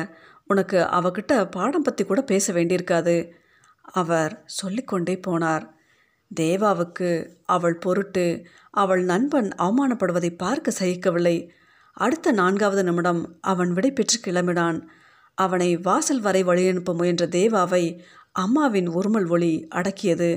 உனக்கு 0.51 0.79
அவகிட்ட 0.99 1.33
பாடம் 1.51 1.83
பற்றி 1.83 2.05
கூட 2.05 2.21
பேச 2.23 2.53
வேண்டியிருக்காது. 2.53 3.17
அவர் 3.83 4.33
சொல்லிக்கொண்டே 4.45 5.15
போனார். 5.27 5.65
தேவாவுக்கு 6.31 7.11
அவள் 7.47 7.77
பொருட்டு 7.77 8.27
அவள் 8.71 9.03
நண்பன் 9.05 9.49
அவமானப்படுவதை 9.59 10.31
பார்க்க 10.37 10.79
சகிக்கவில்லை. 10.79 11.37
அடுத்த 11.97 12.33
நான்காவது 12.33 12.83
நிமிடம் 12.85 13.23
அவன் 13.41 13.71
விடை 13.73 13.91
பெற்று 13.93 14.19
கிளம்பினான். 14.21 14.79
அவனை 15.39 15.77
வாசல் 15.77 16.21
வரை 16.21 16.43
வழியனுப்ப 16.45 16.93
முயன்ற 16.95 17.25
தேவாவை 17.27 17.85
அம்மாவின் 18.33 18.89
உருமல் 18.89 19.29
ஒளி 19.29 19.53
அடக்கியது. 19.75 20.31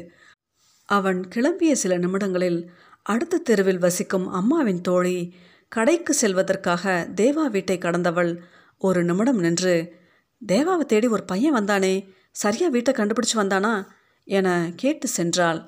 அவன் 0.90 1.20
கிளம்பிய 1.36 1.72
சில 1.72 1.98
நிமிடங்களில் 1.98 2.60
அடுத்த 3.06 3.38
தெருவில் 3.38 3.78
வசிக்கும் 3.78 4.28
அம்மாவின் 4.30 4.82
தோழி 4.82 5.18
கடைக்கு 5.72 6.14
செல்வதற்காக 6.14 7.10
தேவா 7.16 7.46
வீட்டை 7.50 7.78
கடந்தவள் 7.78 8.42
ஒரு 8.78 9.04
நிமிடம் 9.04 9.40
நின்று 9.40 9.94
தேவாவை 10.48 10.86
தேடி 10.86 11.08
ஒரு 11.08 11.24
பையன் 11.24 11.56
வந்தானே 11.56 12.10
சரியா 12.32 12.68
வீட்டை 12.68 12.94
கண்டுபிடிச்சு 12.94 13.36
வந்தானா? 13.36 13.86
என 14.24 14.74
கேட்டு 14.76 15.08
சென்றாள். 15.18 15.60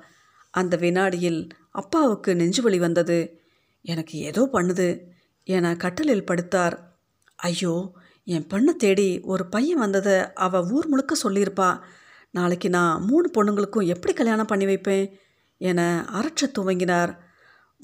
அந்த 0.50 0.76
வினாடியில் 0.76 1.48
அப்பாவுக்கு 1.70 2.36
நெஞ்சு 2.36 2.62
வலி 2.62 2.78
வந்தது. 2.78 3.40
எனக்கு 3.82 4.18
ஏதோ 4.18 4.48
பண்ணுது 4.52 5.00
என 5.44 5.76
கட்டலில் 5.76 6.24
படுத்தார். 6.24 6.76
ஐயோ 7.36 7.92
என் 8.24 8.46
பெண்ணை 8.46 8.74
தேடி 8.74 9.20
ஒரு 9.20 9.46
பையன் 9.46 9.78
வந்ததை 9.78 10.32
அவள் 10.34 10.68
ஊர் 10.70 10.88
முழுக்க 10.88 11.16
சொல்லியிருப்பா. 11.22 11.80
நாளைக்கு 12.30 12.68
நான் 12.68 13.02
மூணு 13.02 13.30
பொண்ணுங்களுக்கும் 13.34 13.86
எப்படி 13.86 14.14
கல்யாணம் 14.14 14.46
பண்ணி 14.46 14.64
வைப்பேன்? 14.64 15.18
என 15.58 16.04
அரற்ற 16.12 16.50
துவங்கினார். 16.58 17.12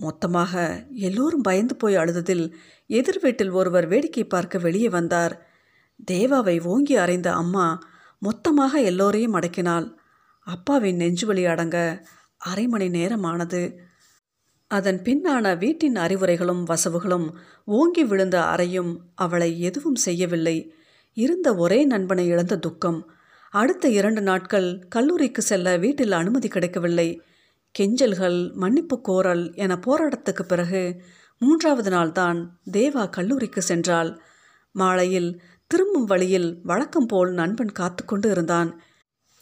மொத்தமாக 0.01 0.85
எல்லோரும் 0.95 1.41
பயந்து 1.41 1.77
போய் 1.77 1.97
அழுததில் 1.97 2.45
எதிர் 2.87 3.21
வீட்டில் 3.21 3.51
ஒருவர் 3.51 3.87
வேடிக்கை 3.87 4.25
பார்க்க 4.25 4.59
வெளியே 4.59 4.89
வந்தார். 4.89 5.35
தேவாவை 6.11 6.57
ஓங்கி 6.63 6.97
அறைந்த 6.97 7.33
அம்மா 7.33 7.67
மொத்தமாக 8.19 8.81
எல்லோரையும் 8.81 9.35
அடக்கினாள். 9.35 9.87
அப்பாவின் 10.47 10.99
நெஞ்சுவலி 10.99 11.45
அடங்க 11.47 12.07
அரை 12.39 12.67
மணி 12.67 12.89
நேரமானது. 12.89 13.63
அதன் 14.71 15.01
பின்னான 15.03 15.59
வீட்டின் 15.59 15.97
அறிவுரைகளும் 15.97 16.63
வசவுகளும் 16.63 17.27
ஓங்கி 17.65 18.05
விழுந்த 18.05 18.45
அறையும் 18.45 18.93
அவளை 19.15 19.61
எதுவும் 19.61 19.95
செய்யவில்லை. 19.95 20.75
இருந்த 21.17 21.55
ஒரே 21.55 21.85
நண்பனை 21.85 22.27
இழந்த 22.27 22.59
துக்கம். 22.59 23.11
அடுத்த 23.53 23.89
இரண்டு 23.89 24.21
நாட்கள் 24.21 24.69
கல்லூரிக்கு 24.89 25.43
செல்ல 25.43 25.77
வீட்டில் 25.77 26.13
அனுமதி 26.13 26.49
கிடைக்கவில்லை. 26.49 27.09
கெஞ்சல்கள் 27.75 28.39
மன்னிப்பு 28.53 29.01
கோரல் 29.01 29.45
என 29.55 29.75
போராட்டத்துக்கு 29.87 30.45
பிறகு 30.47 30.83
மூன்றாவது 31.39 31.91
நாள்தான் 31.91 32.39
தேவா 32.73 33.03
கல்லூரிக்கு 33.09 33.61
சென்றாள். 33.69 34.11
மாலையில் 34.75 35.31
திரும்பும் 35.67 36.05
வழியில் 36.05 36.49
வழக்கம் 36.63 37.07
போல் 37.07 37.31
நண்பன் 37.33 37.73
காத்து 37.73 38.05
கொண்டு 38.05 38.31
இருந்தான். 38.31 38.71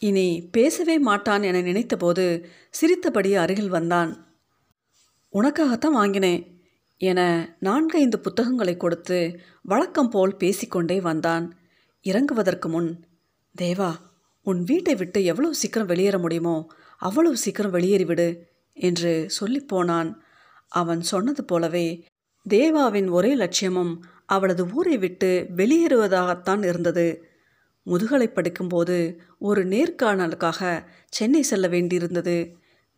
இனி 0.02 0.49
பேசவே 0.52 0.99
மாட்டான் 0.99 1.42
என 1.42 1.61
நினைத்தபோது 1.61 2.25
சிரித்தபடி 2.71 3.30
அருகில் 3.35 3.68
வந்தான். 3.68 4.11
உனக்காகத்தான் 5.33 5.99
வாங்கினேன் 6.00 6.42
என 7.00 7.21
நான்கைந்து 7.61 8.18
புத்தகங்களை 8.21 8.76
கொடுத்து 8.76 9.18
வழக்கம் 9.62 10.11
போல் 10.11 10.35
பேசிக்கொண்டே 10.37 11.00
வந்தான். 11.00 11.47
இறங்குவதற்கு 12.06 12.68
முன் 12.68 12.90
தேவா 13.54 13.90
உன் 14.47 14.61
வீட்டை 14.62 14.95
விட்டு 14.95 15.25
எவ்வளோ 15.25 15.49
சீக்கிரம் 15.52 15.87
வெளியேற 15.87 16.18
முடியுமோ 16.18 16.56
அவ்வளவு 16.99 17.37
சீக்கிரம் 17.37 17.75
வெளியேறிவிடு 17.75 18.38
என்று 18.73 19.26
சொல்லிப்போனான் 19.41 20.15
அவன் 20.69 21.00
சொன்னது 21.00 21.45
போலவே 21.45 22.05
தேவாவின் 22.43 23.09
ஒரே 23.09 23.35
லட்சியமும் 23.35 24.05
அவளது 24.26 24.71
ஊரை 24.73 24.99
விட்டு 24.99 25.47
வெளியேறுவதாகத்தான் 25.57 26.65
இருந்தது. 26.65 27.25
முதுகலை 27.83 28.29
படிக்கும்போது 28.29 29.21
ஒரு 29.38 29.67
நேர்காணலுக்காக 29.67 30.85
சென்னை 31.09 31.43
செல்ல 31.43 31.69
வேண்டியிருந்தது. 31.69 32.53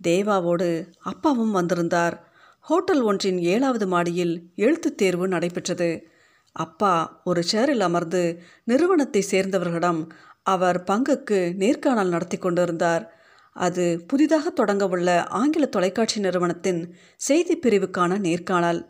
தேவாவோடு 0.09 0.93
அப்பாவும் 0.99 1.50
வந்திருந்தார். 1.50 2.33
ஹோட்டல் 2.61 3.00
ஒன்றின் 3.00 3.38
ஏழாவது 3.38 3.87
மாடியில் 3.87 4.50
எழுத்துத் 4.55 4.97
தேர்வு 4.97 5.28
நடைபெற்றது. 5.28 6.09
அப்பா 6.52 7.21
ஒரு 7.25 7.43
சேரில் 7.52 7.81
அமர்ந்து 7.81 8.43
நிறுவனத்தை 8.64 9.25
சேர்ந்தவர்களிடம் 9.31 10.09
அவர் 10.43 10.85
பங்குக்கு 10.85 11.55
நேர்காணல் 11.55 12.09
நடத்தி 12.09 12.37
கொண்டிருந்தார். 12.37 13.17
அது 13.59 13.85
புதிதாக 14.07 14.53
தொடங்கவுள்ள 14.57 15.11
ஆங்கில 15.31 15.67
தொலைக்காட்சி 15.67 16.21
நிறுவனத்தின் 16.21 16.81
செய்தி 17.17 17.55
பிரிவுக்கான 17.59 18.19
நேர்காணல். 18.19 18.81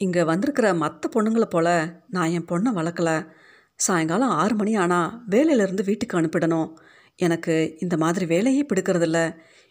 இங்கே 0.00 0.22
வந்திருக்கிற 0.22 0.74
மற்ற 0.74 1.08
பொண்ணுங்களை 1.14 1.44
போல 1.44 1.68
நான் 2.08 2.30
என் 2.30 2.48
பொண்ணை 2.48 2.70
வளர்க்கல. 2.78 3.10
சாயங்காலம் 3.74 4.30
ஆறு 4.30 4.54
மணி 4.54 4.76
ஆனால் 4.76 5.22
வேலையிலேருந்து 5.30 5.84
வீட்டுக்கு 5.84 6.20
அனுப்பிடணும். 6.20 6.70
எனக்கு 7.16 7.54
இந்த 7.80 7.96
மாதிரி 7.96 8.26
வேலையே 8.26 8.62
பிடிக்கிறதில்ல. 8.62 9.18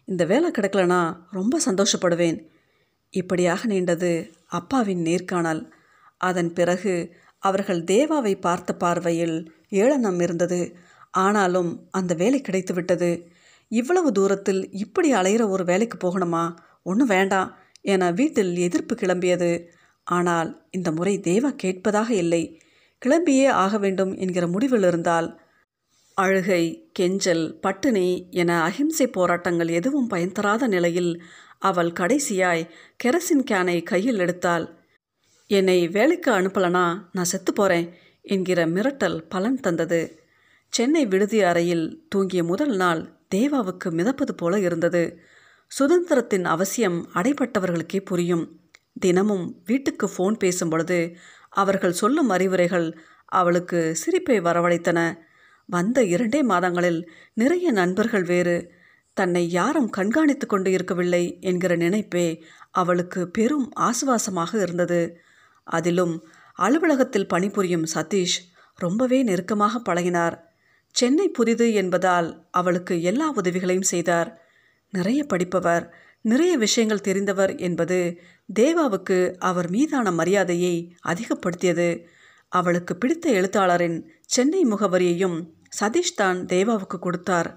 இந்த 0.06 0.26
வேலை 0.26 0.52
கிடைக்கலனா 0.52 1.02
ரொம்ப 1.32 1.60
சந்தோஷப்படுவேன். 1.66 2.38
இப்படியாக 3.14 3.68
நீண்டது 3.68 4.12
அப்பாவின் 4.48 5.02
நேர்காணல். 5.02 5.64
அதன் 6.22 6.54
பிறகு 6.54 6.94
அவர்கள் 7.44 7.82
தேவாவை 7.84 8.34
பார்த்த 8.40 8.76
பார்வையில் 8.76 9.38
ஏளனம் 9.70 10.20
இருந்தது. 10.20 10.62
ஆனாலும் 11.12 11.72
அந்த 11.92 12.14
வேலை 12.14 12.40
கிடைத்து 12.42 12.74
விட்டது 12.74 13.12
இவ்வளவு 13.68 14.12
தூரத்தில் 14.12 14.72
இப்படி 14.72 15.14
அலையிற 15.14 15.50
ஒரு 15.50 15.64
வேலைக்கு 15.64 15.98
போகணுமா? 15.98 16.56
ஒன்றும் 16.84 17.08
வேண்டாம் 17.08 17.58
என 17.82 18.12
வீட்டில் 18.12 18.58
எதிர்ப்பு 18.58 18.96
கிளம்பியது. 18.96 19.66
ஆனால் 20.04 20.68
இந்த 20.72 20.92
முறை 20.92 21.20
தேவா 21.20 21.50
கேட்பதாக 21.50 22.14
இல்லை. 22.14 22.62
கிளம்பியே 23.06 23.48
ஆக 23.48 23.78
வேண்டும் 23.78 24.18
என்கிற 24.18 24.48
முடிவில் 24.48 24.84
இருந்தால் 24.84 25.42
அழுகை 26.14 26.90
கெஞ்சல் 26.94 27.60
பட்டினி 27.60 28.28
என 28.32 28.62
அஹிம்சை 28.62 29.08
போராட்டங்கள் 29.08 29.68
எதுவும் 29.68 30.08
பயன் 30.08 30.32
தராத 30.32 30.68
நிலையில் 30.68 31.22
அவள் 31.60 31.92
கடைசியாய் 31.92 32.70
கெரசின் 33.04 33.44
கேனை 33.52 33.84
கையில் 33.84 34.20
எடுத்தாள். 34.20 34.70
என்னை 35.48 35.88
வேலைக்கு 35.88 36.32
அனுப்பலனா? 36.32 37.02
நான் 37.12 37.24
செத்து 37.24 37.54
போகிறேன் 37.54 37.94
என்கிற 38.22 38.68
மிரட்டல் 38.68 39.18
பலன் 39.30 39.60
தந்தது. 39.60 40.20
சென்னை 40.70 41.06
விடுதி 41.06 41.42
அறையில் 41.42 42.08
தூங்கிய 42.16 42.44
முதல் 42.44 42.76
நாள் 42.76 43.17
தேவாவுக்கு 43.36 43.90
மிதப்பது 43.90 44.32
போல 44.32 44.60
இருந்தது. 44.60 45.20
சுதந்திரத்தின் 45.80 46.44
அவசியம் 46.44 47.10
அடைப்பட்டவர்களுக்கே 47.14 48.06
புரியும். 48.06 48.60
தினமும் 49.00 49.62
வீட்டுக்கு 49.66 50.10
ஃபோன் 50.18 50.34
பேசும் 50.34 50.70
பொழுது 50.70 51.16
அவர்கள் 51.50 51.92
சொல்லும் 51.92 52.30
அறிவுரைகள் 52.30 52.98
அவளுக்கு 53.26 53.96
சிரிப்பை 53.96 54.40
வரவழைத்தன. 54.40 55.16
வந்த 55.66 56.04
இரண்டே 56.04 56.44
மாதங்களில் 56.44 57.12
நிறைய 57.34 57.72
நண்பர்கள் 57.72 58.24
வேறு. 58.24 58.72
தன்னை 59.14 59.50
யாரும் 59.50 59.90
கண்காணித்து 59.90 60.48
கொண்டு 60.48 60.72
இருக்கவில்லை 60.72 61.38
என்கிற 61.42 61.76
நினைப்பே 61.76 62.44
அவளுக்கு 62.72 63.30
பெரும் 63.30 63.74
ஆசுவாசமாக 63.80 64.62
இருந்தது. 64.62 65.18
அதிலும் 65.64 66.28
அலுவலகத்தில் 66.54 67.28
பணிபுரியும் 67.28 67.86
சதீஷ் 67.96 68.38
ரொம்பவே 68.76 69.24
நெருக்கமாக 69.24 69.94
பழகினார். 69.94 70.46
சென்னை 70.96 71.30
புதிது 71.30 71.74
என்பதால் 71.74 72.48
அவளுக்கு 72.52 73.02
எல்லா 73.02 73.32
உதவிகளையும் 73.36 73.90
செய்தார். 73.94 74.30
நிறைய 74.94 75.24
படிப்பவர் 75.24 75.86
நிறைய 76.22 76.58
விஷயங்கள் 76.58 77.06
தெரிந்தவர் 77.08 77.58
என்பது 77.58 78.20
தேவாவுக்கு 78.60 79.36
அவர் 79.40 79.70
மீதான 79.70 80.12
மரியாதையை 80.12 80.76
அதிகப்படுத்தியது. 81.08 81.90
அவளுக்கு 82.52 82.96
பிடித்த 82.96 83.30
எழுத்தாளரின் 83.30 83.98
சென்னை 84.26 84.62
முகவரியையும் 84.64 85.38
சதீஷ் 85.80 86.16
தான் 86.16 86.46
தேவாவுக்கு 86.46 86.98
கொடுத்தார். 87.00 87.50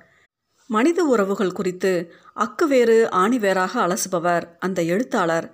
மனித 0.66 1.04
உறவுகள் 1.04 1.52
குறித்து 1.52 1.92
அக்கு 2.36 2.64
வேறு 2.66 3.10
ஆணி 3.10 3.38
வேறாக 3.38 3.72
அலசுபவர் 3.86 4.44
அந்த 4.58 4.82
எழுத்தாளர். 4.82 5.46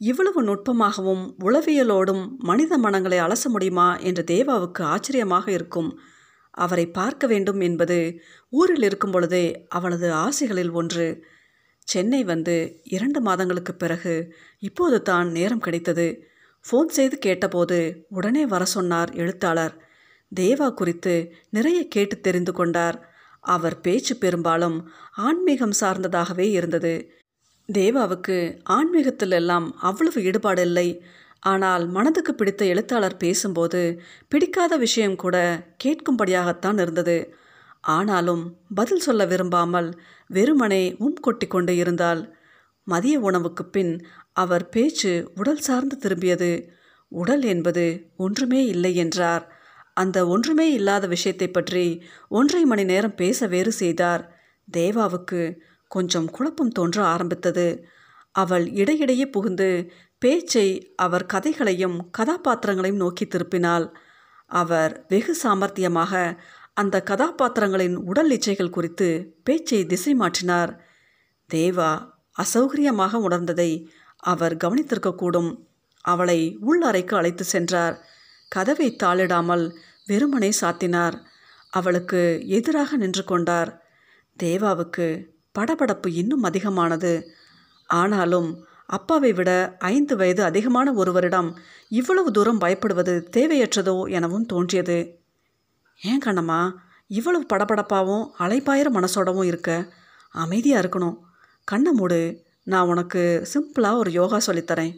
இவ்வளவு 0.00 0.40
நுட்பமாகவும் 0.42 1.24
உளவியலோடும் 1.44 2.36
மனித 2.38 2.78
மனங்களை 2.78 3.18
அலச 3.18 3.44
முடியுமா 3.48 3.88
என்று 3.98 4.24
தேவாவுக்கு 4.30 4.82
ஆச்சரியமாக 4.82 5.50
இருக்கும். 5.50 5.90
அவரை 6.54 6.86
பார்க்க 6.86 7.26
வேண்டும் 7.26 7.60
என்பது 7.60 8.20
ஊரில் 8.50 8.82
இருக்கும் 8.82 9.10
பொழுதே 9.10 9.66
அவளது 9.68 10.12
ஆசைகளில் 10.12 10.70
ஒன்று. 10.70 11.24
சென்னை 11.88 12.24
வந்து 12.24 12.80
இரண்டு 12.84 13.20
மாதங்களுக்கு 13.20 13.74
பிறகு 13.74 14.34
இப்போது 14.58 15.02
தான் 15.02 15.30
நேரம் 15.30 15.58
கிடைத்தது. 15.58 16.06
ஃபோன் 16.64 16.88
செய்து 16.88 17.18
கேட்டபோது 17.18 18.04
உடனே 18.08 18.46
வர 18.46 18.64
சொன்னார் 18.64 19.10
எழுத்தாளர். 19.12 19.74
தேவா 20.36 20.68
குறித்து 20.74 21.34
நிறைய 21.50 21.88
கேட்டு 21.88 22.20
தெரிந்து 22.20 22.52
கொண்டார். 22.52 22.96
அவர் 23.40 23.80
பேச்சு 23.80 24.16
பெரும்பாலும் 24.16 24.78
ஆன்மீகம் 25.16 25.76
சார்ந்ததாகவே 25.80 26.46
இருந்தது. 26.50 26.94
தேவாவுக்கு 27.72 28.36
ஆன்மீகத்தில் 28.62 29.30
எல்லாம் 29.30 29.66
அவ்வளவு 29.80 30.22
ஈடுபாடு 30.22 30.62
இல்லை. 30.62 30.88
ஆனால் 31.44 31.84
மனதுக்கு 31.86 32.32
பிடித்த 32.34 32.62
எழுத்தாளர் 32.64 33.16
பேசும்போது 33.16 33.80
பிடிக்காத 34.28 34.76
விஷயம் 34.76 35.16
கூட 35.16 35.36
கேட்கும்படியாகத்தான் 35.84 36.78
இருந்தது. 36.80 37.18
ஆனாலும் 37.94 38.44
பதில் 38.74 39.04
சொல்ல 39.06 39.22
விரும்பாமல் 39.26 39.88
வெறுமனே 40.30 40.84
உம் 40.98 41.18
கொட்டி 41.20 41.46
கொண்டு 41.46 41.72
இருந்தால் 41.76 42.22
மதிய 42.86 43.16
உணவுக்கு 43.20 43.64
பின் 43.66 43.92
அவர் 44.32 44.64
பேச்சு 44.68 45.12
உடல் 45.34 45.62
சார்ந்து 45.62 45.96
திரும்பியது. 45.98 46.52
உடல் 47.12 47.44
என்பது 47.44 47.84
ஒன்றுமே 48.16 48.60
இல்லை 48.66 48.92
என்றார். 48.94 49.44
அந்த 49.96 50.18
ஒன்றுமே 50.26 50.66
இல்லாத 50.72 51.04
விஷயத்தை 51.06 51.48
பற்றி 51.48 51.84
ஒன்றரை 52.28 52.64
மணி 52.64 52.84
நேரம் 52.84 53.14
பேச 53.14 53.46
வேறு 53.46 53.72
செய்தார். 53.72 54.22
தேவாவுக்கு 54.68 55.42
கொஞ்சம் 55.90 56.28
குழப்பம் 56.30 56.72
தோன்ற 56.72 56.98
ஆரம்பித்தது. 57.04 57.68
அவள் 58.34 58.64
இடையிடையே 58.72 59.26
புகுந்து 59.26 59.68
பேச்சை 60.24 60.92
அவர் 60.96 61.26
கதைகளையும் 61.26 62.10
கதாபாத்திரங்களையும் 62.18 63.02
நோக்கி 63.02 63.24
திருப்பினாள். 63.24 63.86
அவர் 64.46 65.04
வெகு 65.08 65.36
சாமர்த்தியமாக 65.42 66.36
அந்த 66.74 67.02
கதாபாத்திரங்களின் 67.10 67.94
உடல் 67.94 68.30
இச்சைகள் 68.30 68.70
குறித்து 68.70 69.34
பேச்சை 69.44 69.86
திசை 69.86 70.14
மாற்றினார். 70.14 70.78
தேவா 71.54 71.90
அசௌகரியமாக 72.36 73.20
உணர்ந்ததை 73.26 73.86
அவர் 74.16 74.56
கவனித்திருக்கக்கூடும். 74.56 75.50
அவளை 76.00 76.56
உள் 76.60 76.82
அறைக்கு 76.82 77.16
அழைத்து 77.16 77.44
சென்றார். 77.44 78.04
கதவை 78.48 78.96
தாளிடாமல் 79.02 79.64
வெறுமனை 80.08 80.52
சாத்தினார். 80.60 81.14
அவளுக்கு 81.70 82.42
எதிராக 82.48 82.96
நின்று 82.96 83.24
கொண்டார். 83.24 83.82
தேவாவுக்கு 84.42 85.06
படபடப்பு 85.58 86.08
இன்னும் 86.12 86.42
அதிகமானது. 86.42 87.12
ஆனாலும் 87.86 88.66
அப்பாவை 88.86 89.32
விட 89.32 89.76
ஐந்து 89.78 90.16
வயது 90.16 90.42
அதிகமான 90.42 90.92
ஒருவரிடம் 90.92 91.56
இவ்வளவு 91.88 92.30
தூரம் 92.30 92.60
பயப்படுவது 92.60 93.14
தேவையற்றதோ 93.36 94.10
எனவும் 94.10 94.46
தோன்றியது. 94.46 95.18
ஏன் 96.00 96.22
கண்ணம்மா 96.24 96.72
இவ்வளவு 97.06 97.44
படபடப்பாகவும் 97.52 98.26
அலைப்பாயிர 98.38 98.88
மனசோடவும் 98.90 99.44
இருக்க? 99.44 99.70
அமைதியாக 100.28 100.88
இருக்கணும். 100.88 101.18
கண்ணை 101.64 101.92
மூடு 101.92 102.42
நான் 102.62 102.86
உனக்கு 102.86 103.48
சிம்பிளாக 103.52 103.96
ஒரு 103.96 104.10
யோகா 104.10 104.38
சொல்லித்தரேன் 104.46 104.94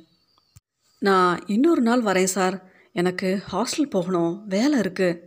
நான் 0.99 1.43
இன்னொரு 1.47 1.83
நாள் 1.83 2.03
வரேன் 2.03 2.33
சார். 2.37 2.57
எனக்கு 2.93 3.43
ஹாஸ்டல் 3.53 3.91
போகணும். 3.91 4.45
வேலை 4.47 4.81
இருக்குது 4.81 5.21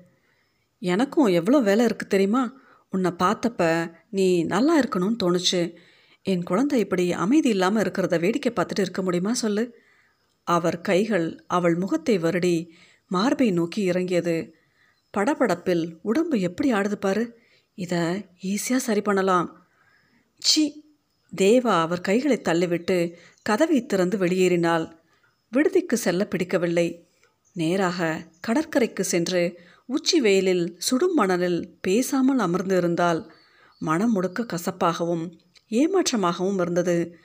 எனக்கும் 0.81 1.25
எவ்வளோ 1.25 1.59
வேலை 1.59 1.85
இருக்குது 1.85 2.13
தெரியுமா? 2.13 2.51
உன்னை 2.89 3.11
பார்த்தப்ப 3.11 3.91
நீ 4.09 4.43
நல்லா 4.43 4.79
இருக்கணும்னு 4.79 5.21
தோணுச்சு. 5.23 5.61
என் 6.31 6.43
குழந்தை 6.43 6.79
இப்படி 6.79 7.05
அமைதி 7.23 7.49
இல்லாமல் 7.49 7.83
இருக்கிறத 7.83 8.15
வேடிக்கை 8.19 8.51
பார்த்துட்டு 8.53 8.83
இருக்க 8.85 9.01
முடியுமா 9.01 9.33
சொல்லு? 9.33 9.63
அவர் 10.47 10.77
கைகள் 10.81 11.27
அவள் 11.47 11.75
முகத்தை 11.75 12.15
வருடி 12.17 12.55
மார்பை 13.11 13.47
நோக்கி 13.51 13.81
இறங்கியது. 13.91 14.35
படபடப்பில் 15.13 15.83
உடம்பு 16.01 16.35
எப்படி 16.39 16.69
ஆடுது 16.73 16.97
பாரு. 16.99 17.23
இதை 17.77 18.01
ஈஸியாக 18.43 18.85
சரி 18.87 19.01
பண்ணலாம். 19.01 19.47
சி 20.41 20.63
தேவா 21.33 21.73
அவர் 21.81 22.01
கைகளை 22.01 22.37
தள்ளிவிட்டு 22.43 22.97
கதவை 23.45 23.79
திறந்து 23.85 24.17
வெளியேறினாள். 24.17 24.85
விடுதிக்கு 25.51 25.95
செல்ல 25.97 26.23
பிடிக்கவில்லை. 26.25 26.87
நேராக 27.55 27.99
கடற்கரைக்கு 28.47 29.03
சென்று 29.03 29.41
உச்சி 29.89 30.17
வெயிலில் 30.21 30.65
சுடும் 30.77 31.15
மணலில் 31.15 31.59
பேசாமல் 31.81 32.39
அமர்ந்து 32.39 32.75
இருந்தால் 32.77 33.21
மனம் 33.81 34.13
முடுக்க 34.15 34.39
கசப்பாகவும் 34.45 35.25
ஏமாற்றமாகவும் 35.71 36.59
இருந்தது. 36.59 37.15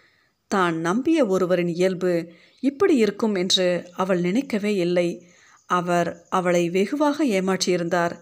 தான் 0.48 0.76
நம்பிய 0.78 1.26
ஒருவரின் 1.26 1.68
இயல்பு 1.68 2.32
இப்படி 2.60 2.96
இருக்கும் 2.96 3.34
என்று 3.34 3.90
அவள் 3.96 4.20
நினைக்கவே 4.20 4.74
இல்லை. 4.76 5.26
அவர் 5.64 6.26
அவளை 6.28 6.70
வெகுவாக 6.70 7.24
ஏமாற்றியிருந்தார். 7.24 8.14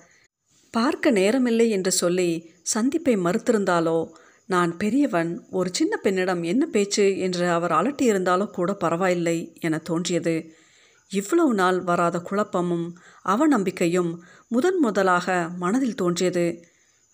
பார்க்க 0.71 1.11
நேரமில்லை 1.11 1.69
என்று 1.69 1.93
சொல்லி 1.93 2.53
சந்திப்பை 2.63 3.17
மறுத்திருந்தாலோ? 3.17 4.11
நான் 4.47 4.77
பெரியவன் 4.77 5.47
ஒரு 5.51 5.71
சின்ன 5.73 5.97
பெண்ணிடம் 5.97 6.43
என்ன 6.43 6.67
பேச்சு 6.67 7.19
என்று 7.19 7.49
அவர் 7.49 7.73
அலட்டியிருந்தாலோ 7.73 8.47
கூட 8.51 8.75
பரவாயில்லை 8.75 9.57
என 9.61 9.79
தோன்றியது. 9.79 10.35
இவ்வளவு 11.11 11.55
நாள் 11.55 11.81
வராத 11.81 12.19
குழப்பமும் 12.19 12.97
அவநம்பிக்கையும் 13.25 14.19
முதன் 14.49 14.79
முதலாக 14.79 15.49
மனதில் 15.59 15.95
தோன்றியது. 15.95 16.65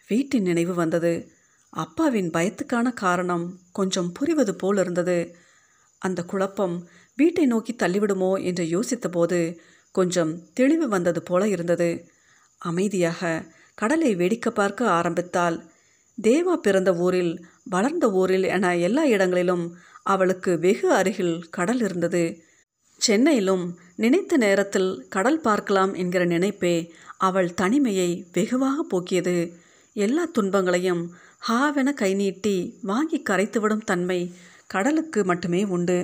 வீட்டின் 0.08 0.42
நினைவு 0.42 0.74
வந்தது. 0.74 1.30
அப்பாவின் 1.72 2.30
பயத்துக்கான 2.30 2.92
காரணம் 2.94 3.46
கொஞ்சம் 3.72 4.12
புரிவது 4.12 4.52
போல் 4.54 4.78
இருந்தது 4.78 5.18
அந்த 6.02 6.20
குழப்பம் 6.22 6.76
வீட்டை 7.18 7.44
நோக்கி 7.46 7.72
தள்ளிவிடுமோ 7.78 8.42
என்று 8.42 8.64
யோசித்தபோது 8.64 9.38
கொஞ்சம் 9.94 10.32
தெளிவு 10.52 10.88
வந்தது 10.88 11.22
போல 11.22 11.42
இருந்தது. 11.48 11.90
அமைதியாக 12.62 13.20
கடலை 13.74 14.14
வேடிக்கை 14.14 14.52
பார்க்க 14.52 14.90
ஆரம்பித்தாள். 14.90 15.56
தேவா 16.18 16.54
பிறந்த 16.56 16.90
ஊரில் 16.96 17.32
வளர்ந்த 17.64 18.06
ஊரில் 18.10 18.46
என 18.48 18.76
எல்லா 18.76 19.04
இடங்களிலும் 19.04 19.64
அவளுக்கு 20.02 20.58
வெகு 20.58 20.88
அருகில் 20.92 21.36
கடல் 21.50 21.80
இருந்தது. 21.80 22.24
சென்னையிலும் 23.00 23.64
நினைத்த 23.96 24.36
நேரத்தில் 24.36 24.90
கடல் 25.08 25.40
பார்க்கலாம் 25.40 25.92
என்கிற 25.94 26.24
நினைப்பே 26.24 26.76
அவள் 27.18 27.50
தனிமையை 27.54 28.10
வெகுவாக 28.32 28.78
போக்கியது. 28.82 29.36
எல்லா 29.96 30.24
துன்பங்களையும் 30.32 31.02
ஹாவென 31.42 31.92
கை 31.92 32.14
நீட்டி 32.14 32.78
வாங்கி 32.82 33.22
கரைத்துவிடும் 33.30 33.84
தன்மை 33.84 34.34
கடலுக்கு 34.66 35.24
மட்டுமே 35.24 35.64
உண்டு. 35.64 35.98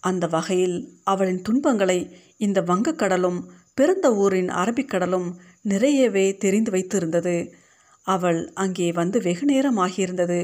அந்த 0.00 0.26
வகையில் 0.26 0.76
அவளின் 1.04 1.42
துன்பங்களை 1.42 1.98
இந்த 2.36 2.60
வங்கக்கடலும் 2.60 3.38
பிறந்த 3.74 4.14
ஊரின் 4.14 4.48
அரபிக்கடலும் 4.48 5.28
நிறையவே 5.62 6.36
தெரிந்து 6.36 6.70
வைத்திருந்தது. 6.70 7.36
அவள் 8.06 8.40
அங்கே 8.54 8.92
வந்து 8.92 9.20
வெகு 9.22 9.44
நேரம் 9.44 9.78
ஆகியிருந்தது. 9.78 10.40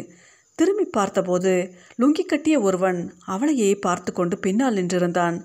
திரும்பி 0.58 0.84
பார்த்தபோது 0.84 1.52
லுங்கி 1.98 2.24
கட்டிய 2.26 2.60
ஒருவன் 2.60 3.00
அவளையே 3.26 3.70
பார்த்து 3.74 4.12
கொண்டு 4.12 4.38
பின்னால் 4.38 4.74
நின்றிருந்தான். 4.74 5.36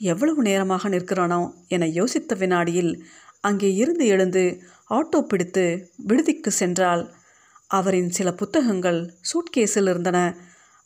எவ்வளவு 0.00 0.42
நேரமாக 0.42 0.88
நிற்கிறானோ? 0.88 1.40
என 1.68 1.86
யோசித்த 1.86 2.36
வினாடியில் 2.38 2.92
அங்கே 3.40 3.74
இருந்து 3.74 4.06
எழுந்து 4.06 4.44
ஆட்டோ 4.90 5.20
பிடித்து 5.22 5.64
விடுதிக்கு 6.06 6.50
சென்றாள். 6.58 7.02
அவரின் 7.70 8.10
சில 8.10 8.28
புத்தகங்கள் 8.32 9.00
சூட்கேஸில் 9.30 9.88
இருந்தன. 9.90 10.18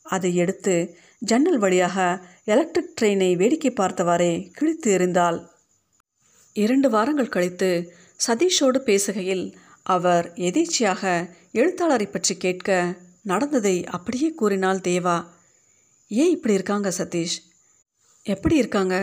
அதை 0.03 0.31
எடுத்து 0.35 0.75
ஜன்னல் 1.19 1.57
வழியாக 1.57 1.95
எலக்ட்ரிக் 2.43 2.93
ட்ரெயினை 3.01 3.29
வேடிக்கை 3.35 3.71
பார்த்தவாறே 3.71 4.31
கிழித்து 4.51 4.89
எறிந்தாள். 4.97 5.39
இரண்டு 6.53 6.89
வாரங்கள் 6.89 7.33
கழித்து 7.35 7.69
சதீஷோடு 8.27 8.79
பேசுகையில் 8.85 9.45
அவர் 9.83 10.25
எதேச்சியாக 10.35 11.29
எழுத்தாளரை 11.51 12.07
பற்றி 12.07 12.35
கேட்க 12.37 12.97
நடந்ததை 13.23 13.75
அப்படியே 13.85 14.29
கூறினாள் 14.31 14.85
தேவா. 14.87 15.17
ஏன் 16.07 16.29
இப்படி 16.29 16.53
இருக்காங்க 16.53 16.89
சதீஷ்? 16.97 17.37
எப்படி 18.23 18.55
இருக்காங்க? 18.55 18.95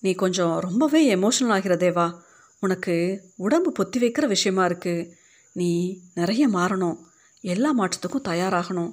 நீ 0.00 0.12
கொஞ்சம் 0.12 0.54
ரொம்பவே 0.58 1.00
எமோஷனல் 1.14 1.54
ஆகிற 1.56 1.74
தேவா. 1.76 2.06
உனக்கு 2.60 2.94
உடம்பு 3.36 3.70
பொத்தி 3.78 3.96
வைக்கிற 3.96 4.24
விஷயமா 4.26 4.66
இருக்குது 4.66 5.10
நீ 5.52 5.70
நிறைய 6.14 6.44
மாறணும். 6.48 6.98
எல்லா 7.52 7.70
மாற்றத்துக்கும் 7.78 8.28
தயாராகணும். 8.28 8.92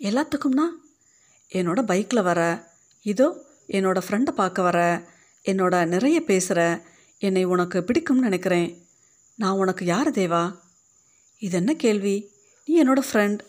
எல்லாத்துக்கும்னா 0.00 0.66
என்னோட 1.52 1.80
பைக்கில் 1.90 2.26
வர 2.28 2.40
இதோ 3.02 3.26
என்னோடய 3.76 4.04
ஃப்ரெண்டை 4.06 4.30
பார்க்க 4.30 4.62
வர 4.62 4.78
என்னோட 5.44 5.74
நிறைய 5.86 6.18
பேசுகிற 6.24 6.60
என்னை 7.18 7.44
உனக்கு 7.44 7.78
பிடிக்கும்னு 7.80 8.26
நினைக்கிறேன். 8.28 8.68
நான் 9.38 9.60
உனக்கு 9.62 9.84
யார் 9.84 10.10
தேவா? 10.10 10.44
இது 11.38 11.56
என்ன 11.56 11.72
கேள்வி? 11.74 12.16
நீ 12.68 12.72
என்னோடய 12.84 13.08
ஃப்ரெண்ட் 13.08 13.40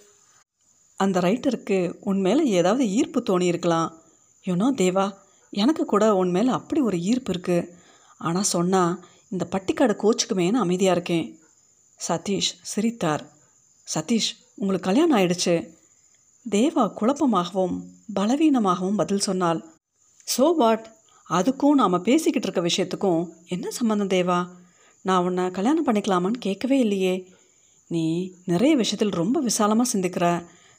அந்த 0.98 1.20
ரைட்டருக்கு 1.20 1.78
உன் 2.00 2.22
மேலே 2.22 2.44
ஏதாவது 2.60 2.84
ஈர்ப்பு 2.90 3.20
தோணி 3.30 3.48
இருக்கலாம். 3.54 3.90
யூனோ 4.46 4.68
தேவா 4.84 5.06
எனக்கு 5.54 5.86
கூட 5.86 6.16
உன் 6.16 6.32
மேலே 6.32 6.52
அப்படி 6.52 6.82
ஒரு 6.82 6.98
ஈர்ப்பு 7.10 7.34
இருக்குது 7.34 7.70
ஆனால் 8.18 8.52
சொன்னால் 8.56 8.94
இந்த 9.30 9.46
பட்டிக்காடு 9.52 9.96
கோச்சுக்குமேன்னு 10.04 10.64
அமைதியாக 10.64 10.96
இருக்கேன். 10.98 11.28
சதீஷ் 12.08 12.52
சிரித்தார். 12.72 13.24
சதீஷ் 13.88 14.32
உங்களுக்கு 14.56 14.88
கல்யாணம் 14.88 15.18
ஆயிடுச்சு. 15.18 15.54
தேவா 16.46 16.84
குழப்பமாகவும் 17.00 17.76
பலவீனமாகவும் 18.16 19.00
பதில் 19.02 19.26
சொன்னாள். 19.28 19.60
ஸோ 20.28 20.56
வாட் 20.56 20.86
அதுக்கும் 21.30 21.80
நாம் 21.82 22.06
பேசிக்கிட்டு 22.08 22.48
இருக்க 22.48 22.62
விஷயத்துக்கும் 22.70 23.22
என்ன 23.48 23.70
சம்மந்தம் 23.70 24.08
தேவா? 24.08 24.40
நான் 25.02 25.24
உன்னை 25.24 25.52
கல்யாணம் 25.52 25.88
பண்ணிக்கலாமான்னு 25.88 26.40
கேட்கவே 26.40 26.80
இல்லையே. 26.80 27.16
நீ 27.88 28.04
நிறைய 28.46 28.76
விஷயத்தில் 28.76 29.18
ரொம்ப 29.22 29.40
விசாலமாக 29.40 29.92
சிந்திக்கிற. 29.94 30.28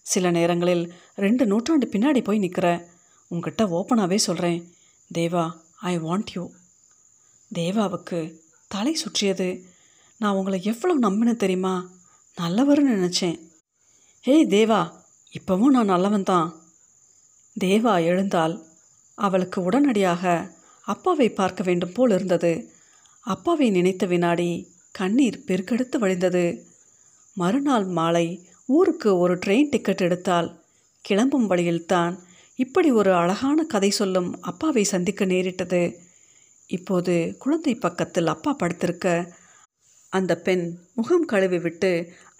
சில 0.03 0.31
நேரங்களில் 0.31 0.85
ரெண்டு 1.14 1.47
நூற்றாண்டு 1.47 1.87
பின்னாடி 1.93 2.25
போய் 2.25 2.38
நிற்கிற 2.38 2.69
உங்ககிட்ட 3.31 3.64
ஓப்பனாகவே 3.77 4.19
சொல்கிறேன் 4.29 4.59
தேவா 5.14 5.45
ஐ 5.90 5.99
வாண்ட் 5.99 6.33
யூ 6.35 6.45
தேவாவுக்கு 7.55 8.21
தலை 8.69 8.95
சுற்றியது. 8.95 9.49
நான் 10.21 10.35
உங்களை 10.35 10.59
எவ்வளோ 10.62 10.95
நம்பினேன் 10.99 11.43
தெரியுமா? 11.45 11.75
நல்லவர்னு 12.38 12.94
நினச்சேன். 12.94 13.37
ஏய் 14.25 14.47
தேவா 14.47 14.92
இப்போவும் 15.33 15.75
நான் 15.77 15.85
நல்லவன் 15.85 16.23
தான் 16.23 16.49
தேவா 17.61 18.05
எழுந்தால் 18.05 18.55
அவளுக்கு 19.18 19.62
உடனடியாக 19.62 20.51
அப்பாவை 20.85 21.29
பார்க்க 21.31 21.62
வேண்டும் 21.64 21.92
போல் 21.92 22.11
இருந்தது. 22.11 22.53
அப்பாவை 23.20 23.70
நினைத்த 23.70 24.07
வினாடி 24.07 24.49
கண்ணீர் 24.90 25.44
பெருக்கெடுத்து 25.47 25.99
வழிந்தது. 25.99 26.44
மறுநாள் 27.35 27.85
மாலை 27.85 28.27
ஊருக்கு 28.66 29.18
ஒரு 29.18 29.37
ட்ரெயின் 29.37 29.68
டிக்கெட் 29.68 30.01
எடுத்தால் 30.01 30.49
கிளம்பும் 31.01 31.47
வழியில்தான் 31.47 32.14
இப்படி 32.57 32.90
ஒரு 32.90 33.14
அழகான 33.14 33.64
கதை 33.64 33.90
சொல்லும் 33.90 34.40
அப்பாவை 34.40 34.85
சந்திக்க 34.85 35.25
நேரிட்டது. 35.25 35.83
இப்போது 36.66 37.35
குழந்தை 37.38 37.75
பக்கத்தில் 37.75 38.27
அப்பா 38.27 38.57
படுத்திருக்க 38.59 39.33
அந்த 40.16 40.33
பெண் 40.46 40.64
முகம் 40.94 41.27
கழுவி 41.33 41.59
விட்டு 41.59 41.90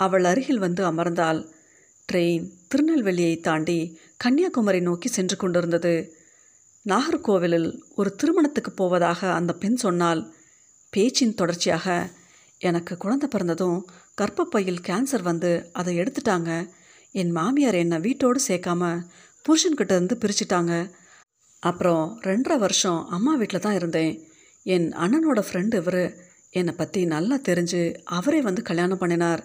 அவள் 0.05 0.27
அருகில் 0.31 0.65
வந்து 0.65 0.83
அமர்ந்தாள். 0.91 1.41
ட்ரெயின் 2.09 2.45
திருநெல்வேலியை 2.71 3.35
தாண்டி 3.41 3.79
கன்னியாகுமரி 4.17 4.81
நோக்கி 4.81 5.09
சென்று 5.09 5.37
கொண்டிருந்தது. 5.37 5.95
நாகர்கோவிலில் 6.87 7.69
ஒரு 7.95 8.11
திருமணத்துக்கு 8.21 8.73
போவதாக 8.81 9.21
அந்த 9.33 9.53
பெண் 9.63 9.79
சொன்னால் 9.85 10.23
பேச்சின் 10.93 11.39
தொடர்ச்சியாக 11.41 11.87
எனக்கு 12.61 12.95
குழந்தை 12.97 13.29
பிறந்ததும் 13.29 13.79
கர்ப்பப்பையில் 14.21 14.85
கேன்சர் 14.89 15.25
வந்து 15.31 15.51
அதை 15.73 15.93
எடுத்துட்டாங்க. 16.01 16.51
என் 17.15 17.33
மாமியார் 17.39 17.79
என்னை 17.83 17.99
வீட்டோடு 18.07 18.39
சேர்க்காம 18.49 18.83
புருஷன்கிட்ட 19.45 19.93
இருந்து 19.97 20.17
பிரிச்சுட்டாங்க. 20.23 20.73
அப்புறம் 21.63 22.05
ரெண்டரை 22.23 22.57
வருஷம் 22.59 23.01
அம்மா 23.17 23.33
வீட்டில் 23.41 23.65
தான் 23.67 23.79
இருந்தேன். 23.81 24.15
என் 24.67 24.89
அண்ணனோட 25.03 25.41
ஃப்ரெண்டு 25.47 25.77
இவர் 25.83 26.03
என்னை 26.55 26.73
பற்றி 26.75 27.01
நல்லா 27.05 27.37
தெரிஞ்சு 27.49 27.81
அவரே 28.19 28.41
வந்து 28.41 28.63
கல்யாணம் 28.63 28.99
பண்ணினார். 28.99 29.43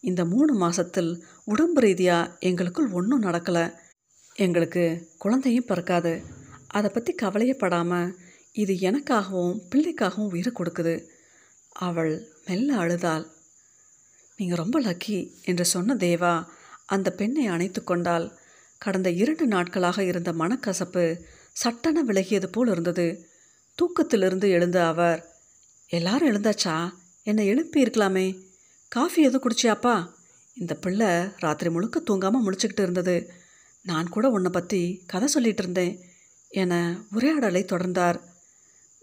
இந்த 0.00 0.22
மூணு 0.24 0.52
மாதத்தில் 0.54 1.12
உடம்பு 1.44 1.80
ரீதியாக 1.80 2.32
எங்களுக்குள் 2.40 2.90
ஒன்றும் 2.90 3.22
நடக்கலை. 3.22 3.64
எங்களுக்கு 4.36 4.84
குழந்தையும் 5.18 5.68
பிறக்காது. 5.68 6.12
அதை 6.68 6.88
பற்றி 6.90 7.12
கவலையப்படாமல் 7.22 8.14
இது 8.52 8.74
எனக்காகவும் 8.88 9.58
பிள்ளைக்காகவும் 9.70 10.32
உயிரை 10.32 10.52
கொடுக்குது. 10.52 10.94
அவள் 11.86 12.14
மெல்ல 12.46 12.76
அழுதாள். 12.76 13.24
நீங்கள் 14.38 14.60
ரொம்ப 14.62 14.76
லக்கி 14.80 15.18
என்று 15.42 15.64
சொன்ன 15.64 15.94
தேவா 15.94 16.34
அந்த 16.86 17.08
பெண்ணை 17.10 17.44
அணைத்து 17.46 17.80
கொண்டால் 17.84 18.26
கடந்த 18.82 19.10
இரண்டு 19.22 19.44
நாட்களாக 19.46 19.98
இருந்த 20.04 20.30
மனக்கசப்பு 20.32 21.04
சட்டென 21.52 22.02
விலகியது 22.02 22.48
போல் 22.52 22.70
இருந்தது. 22.70 23.06
தூக்கத்திலிருந்து 23.78 24.48
எழுந்த 24.50 24.78
அவர் 24.86 25.20
எல்லாரும் 25.94 26.28
எழுந்தாச்சா? 26.28 26.90
என்னை 27.22 27.46
எழுப்பி 27.46 27.82
இருக்கலாமே. 27.82 28.42
காஃபி 28.88 29.22
எதுவும் 29.22 29.42
குடிச்சியாப்பா? 29.42 30.10
இந்த 30.54 30.74
பிள்ளை 30.74 31.06
ராத்திரி 31.36 31.70
முழுக்க 31.70 32.02
தூங்காமல் 32.06 32.46
முடிச்சுக்கிட்டு 32.46 32.80
இருந்தது. 32.80 33.32
நான் 33.82 34.08
கூட 34.08 34.28
உன்னை 34.28 34.50
பற்றி 34.50 35.02
கதை 35.06 35.28
சொல்லிட்டு 35.28 35.62
இருந்தேன். 35.62 36.00
என 36.48 37.00
உரையாடலை 37.12 37.64
தொடர்ந்தார். 37.64 38.20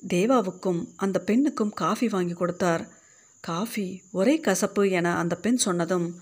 தேவாவுக்கும் 0.08 0.88
அந்த 0.96 1.20
பெண்ணுக்கும் 1.20 1.74
காஃபி 1.74 2.08
வாங்கி 2.08 2.34
கொடுத்தார். 2.34 2.88
காஃபி 3.40 4.02
ஒரே 4.12 4.40
கசப்பு 4.40 4.90
என 4.90 5.18
அந்த 5.18 5.36
பெண் 5.36 5.56
சொன்னதும் 5.56 6.22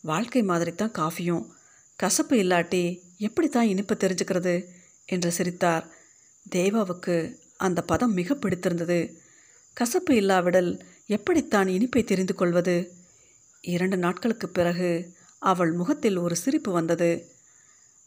வாழ்க்கை 0.00 0.42
மாதிரி 0.42 0.74
தான் 0.74 0.90
காஃபியும். 0.90 1.46
கசப்பு 1.96 2.36
இல்லாட்டி 2.36 3.00
எப்படி 3.18 3.48
தான் 3.48 3.66
இனிப்பு 3.66 3.94
தெரிஞ்சுக்கிறது? 3.94 4.64
என்று 5.06 5.32
சிரித்தார். 5.32 5.86
தேவாவுக்கு 6.50 7.36
அந்த 7.56 7.82
பதம் 7.82 8.12
மிக 8.12 8.34
பிடித்திருந்தது. 8.34 9.22
கசப்பு 9.74 10.14
இல்லாவிடல் 10.14 10.80
எப்படித்தான் 11.06 11.68
இனிப்பை 11.68 12.04
தெரிந்து 12.04 12.34
கொள்வது? 12.34 12.92
இரண்டு 13.60 13.96
நாட்களுக்கு 13.96 14.48
பிறகு 14.48 15.14
அவள் 15.38 15.72
முகத்தில் 15.72 16.16
ஒரு 16.16 16.36
சிரிப்பு 16.36 16.72
வந்தது. 16.72 17.10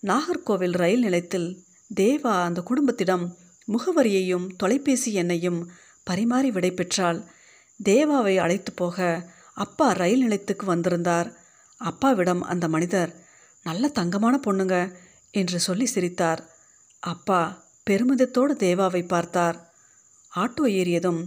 நாகர்கோவில் 0.03 0.77
ரயில் 0.77 0.99
நிலையத்தில் 0.99 1.65
தேவா 1.95 2.33
அந்த 2.43 2.61
குடும்பத்திடம் 2.61 3.25
முகவரியையும் 3.67 4.49
தொலைபேசி 4.57 5.15
எண்ணையும் 5.15 5.59
பரிமாறி 6.03 6.51
விடை 6.51 6.71
பெற்றாள். 6.71 7.23
தேவாவை 7.85 8.35
அழைத்து 8.37 8.71
போக 8.71 9.27
அப்பா 9.53 9.91
ரயில் 9.91 10.19
நிலையத்துக்கு 10.19 10.65
வந்திருந்தார். 10.65 11.33
அப்பாவிடம் 11.77 12.41
அந்த 12.41 12.67
மனிதர் 12.67 13.11
நல்ல 13.63 13.87
தங்கமான 13.87 14.39
பொண்ணுங்க 14.47 14.93
என்று 15.31 15.59
சொல்லி 15.59 15.85
சிரித்தார். 15.85 16.49
அப்பா 16.99 17.41
பெருமிதத்தோடு 17.89 18.53
தேவாவை 18.55 19.07
பார்த்தார். 19.07 19.73
ஆட்டோ 20.35 20.65
ஏறியதும் 20.71 21.21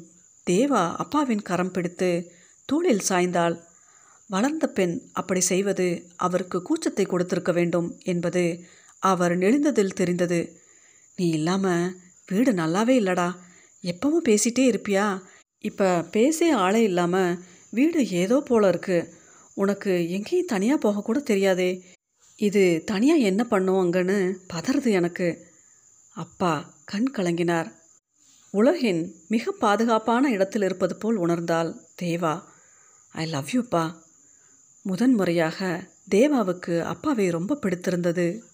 தேவா 0.46 0.94
அப்பாவின் 0.96 1.42
கரம் 1.42 1.70
பிடித்து 1.70 2.32
தூளில் 2.68 3.06
சாய்ந்தாள். 3.08 3.56
வளர்ந்த 4.26 4.66
பெண் 4.68 5.02
அப்படி 5.12 5.40
செய்வது 5.40 5.86
அவருக்கு 6.16 6.62
கூச்சத்தை 6.62 7.06
கொடுத்திருக்க 7.06 7.52
வேண்டும் 7.52 7.98
என்பது 8.02 8.64
அவர் 8.98 9.38
நெளிந்ததில் 9.38 9.98
தெரிந்தது. 10.00 10.40
நீ 11.16 11.28
இல்லாமல் 11.28 11.94
வீடு 12.26 12.52
நல்லாவே 12.52 12.94
இல்லடா. 13.02 13.28
எப்பவும் 13.82 14.26
பேசிட்டே 14.28 14.64
இருப்பியா? 14.70 15.22
இப்போ 15.58 16.02
பேசே 16.10 16.50
ஆளே 16.50 16.82
இல்லாமல் 16.82 17.38
வீடு 17.70 18.08
ஏதோ 18.08 18.40
போல 18.40 18.68
இருக்கு. 18.68 18.98
உனக்கு 19.54 20.10
எங்கேயும் 20.10 20.46
தனியாக 20.46 20.82
போகக்கூட 20.84 21.18
தெரியாதே. 21.22 21.84
இது 22.38 22.82
தனியாக 22.86 23.20
என்ன 23.20 23.44
பண்ணும் 23.44 23.80
அங்கன்னு 23.82 24.18
பதறது 24.54 24.90
எனக்கு. 24.90 25.28
அப்பா 26.16 26.52
கண் 26.84 27.10
கலங்கினார். 27.16 27.68
உலகின் 28.50 29.14
மிக 29.28 29.52
பாதுகாப்பான 29.52 30.30
இடத்தில் 30.30 30.62
இருப்பது 30.62 30.96
போல் 30.96 31.18
உணர்ந்தாள் 31.18 31.76
தேவா. 32.02 32.42
ஐ 33.08 33.26
லவ் 33.26 33.48
யூப்பா 33.52 33.94
முதன்முறையாக 34.82 35.84
தேவாவுக்கு 36.10 36.82
அப்பாவை 36.82 37.30
ரொம்ப 37.30 37.54
பிடித்திருந்தது. 37.54 38.44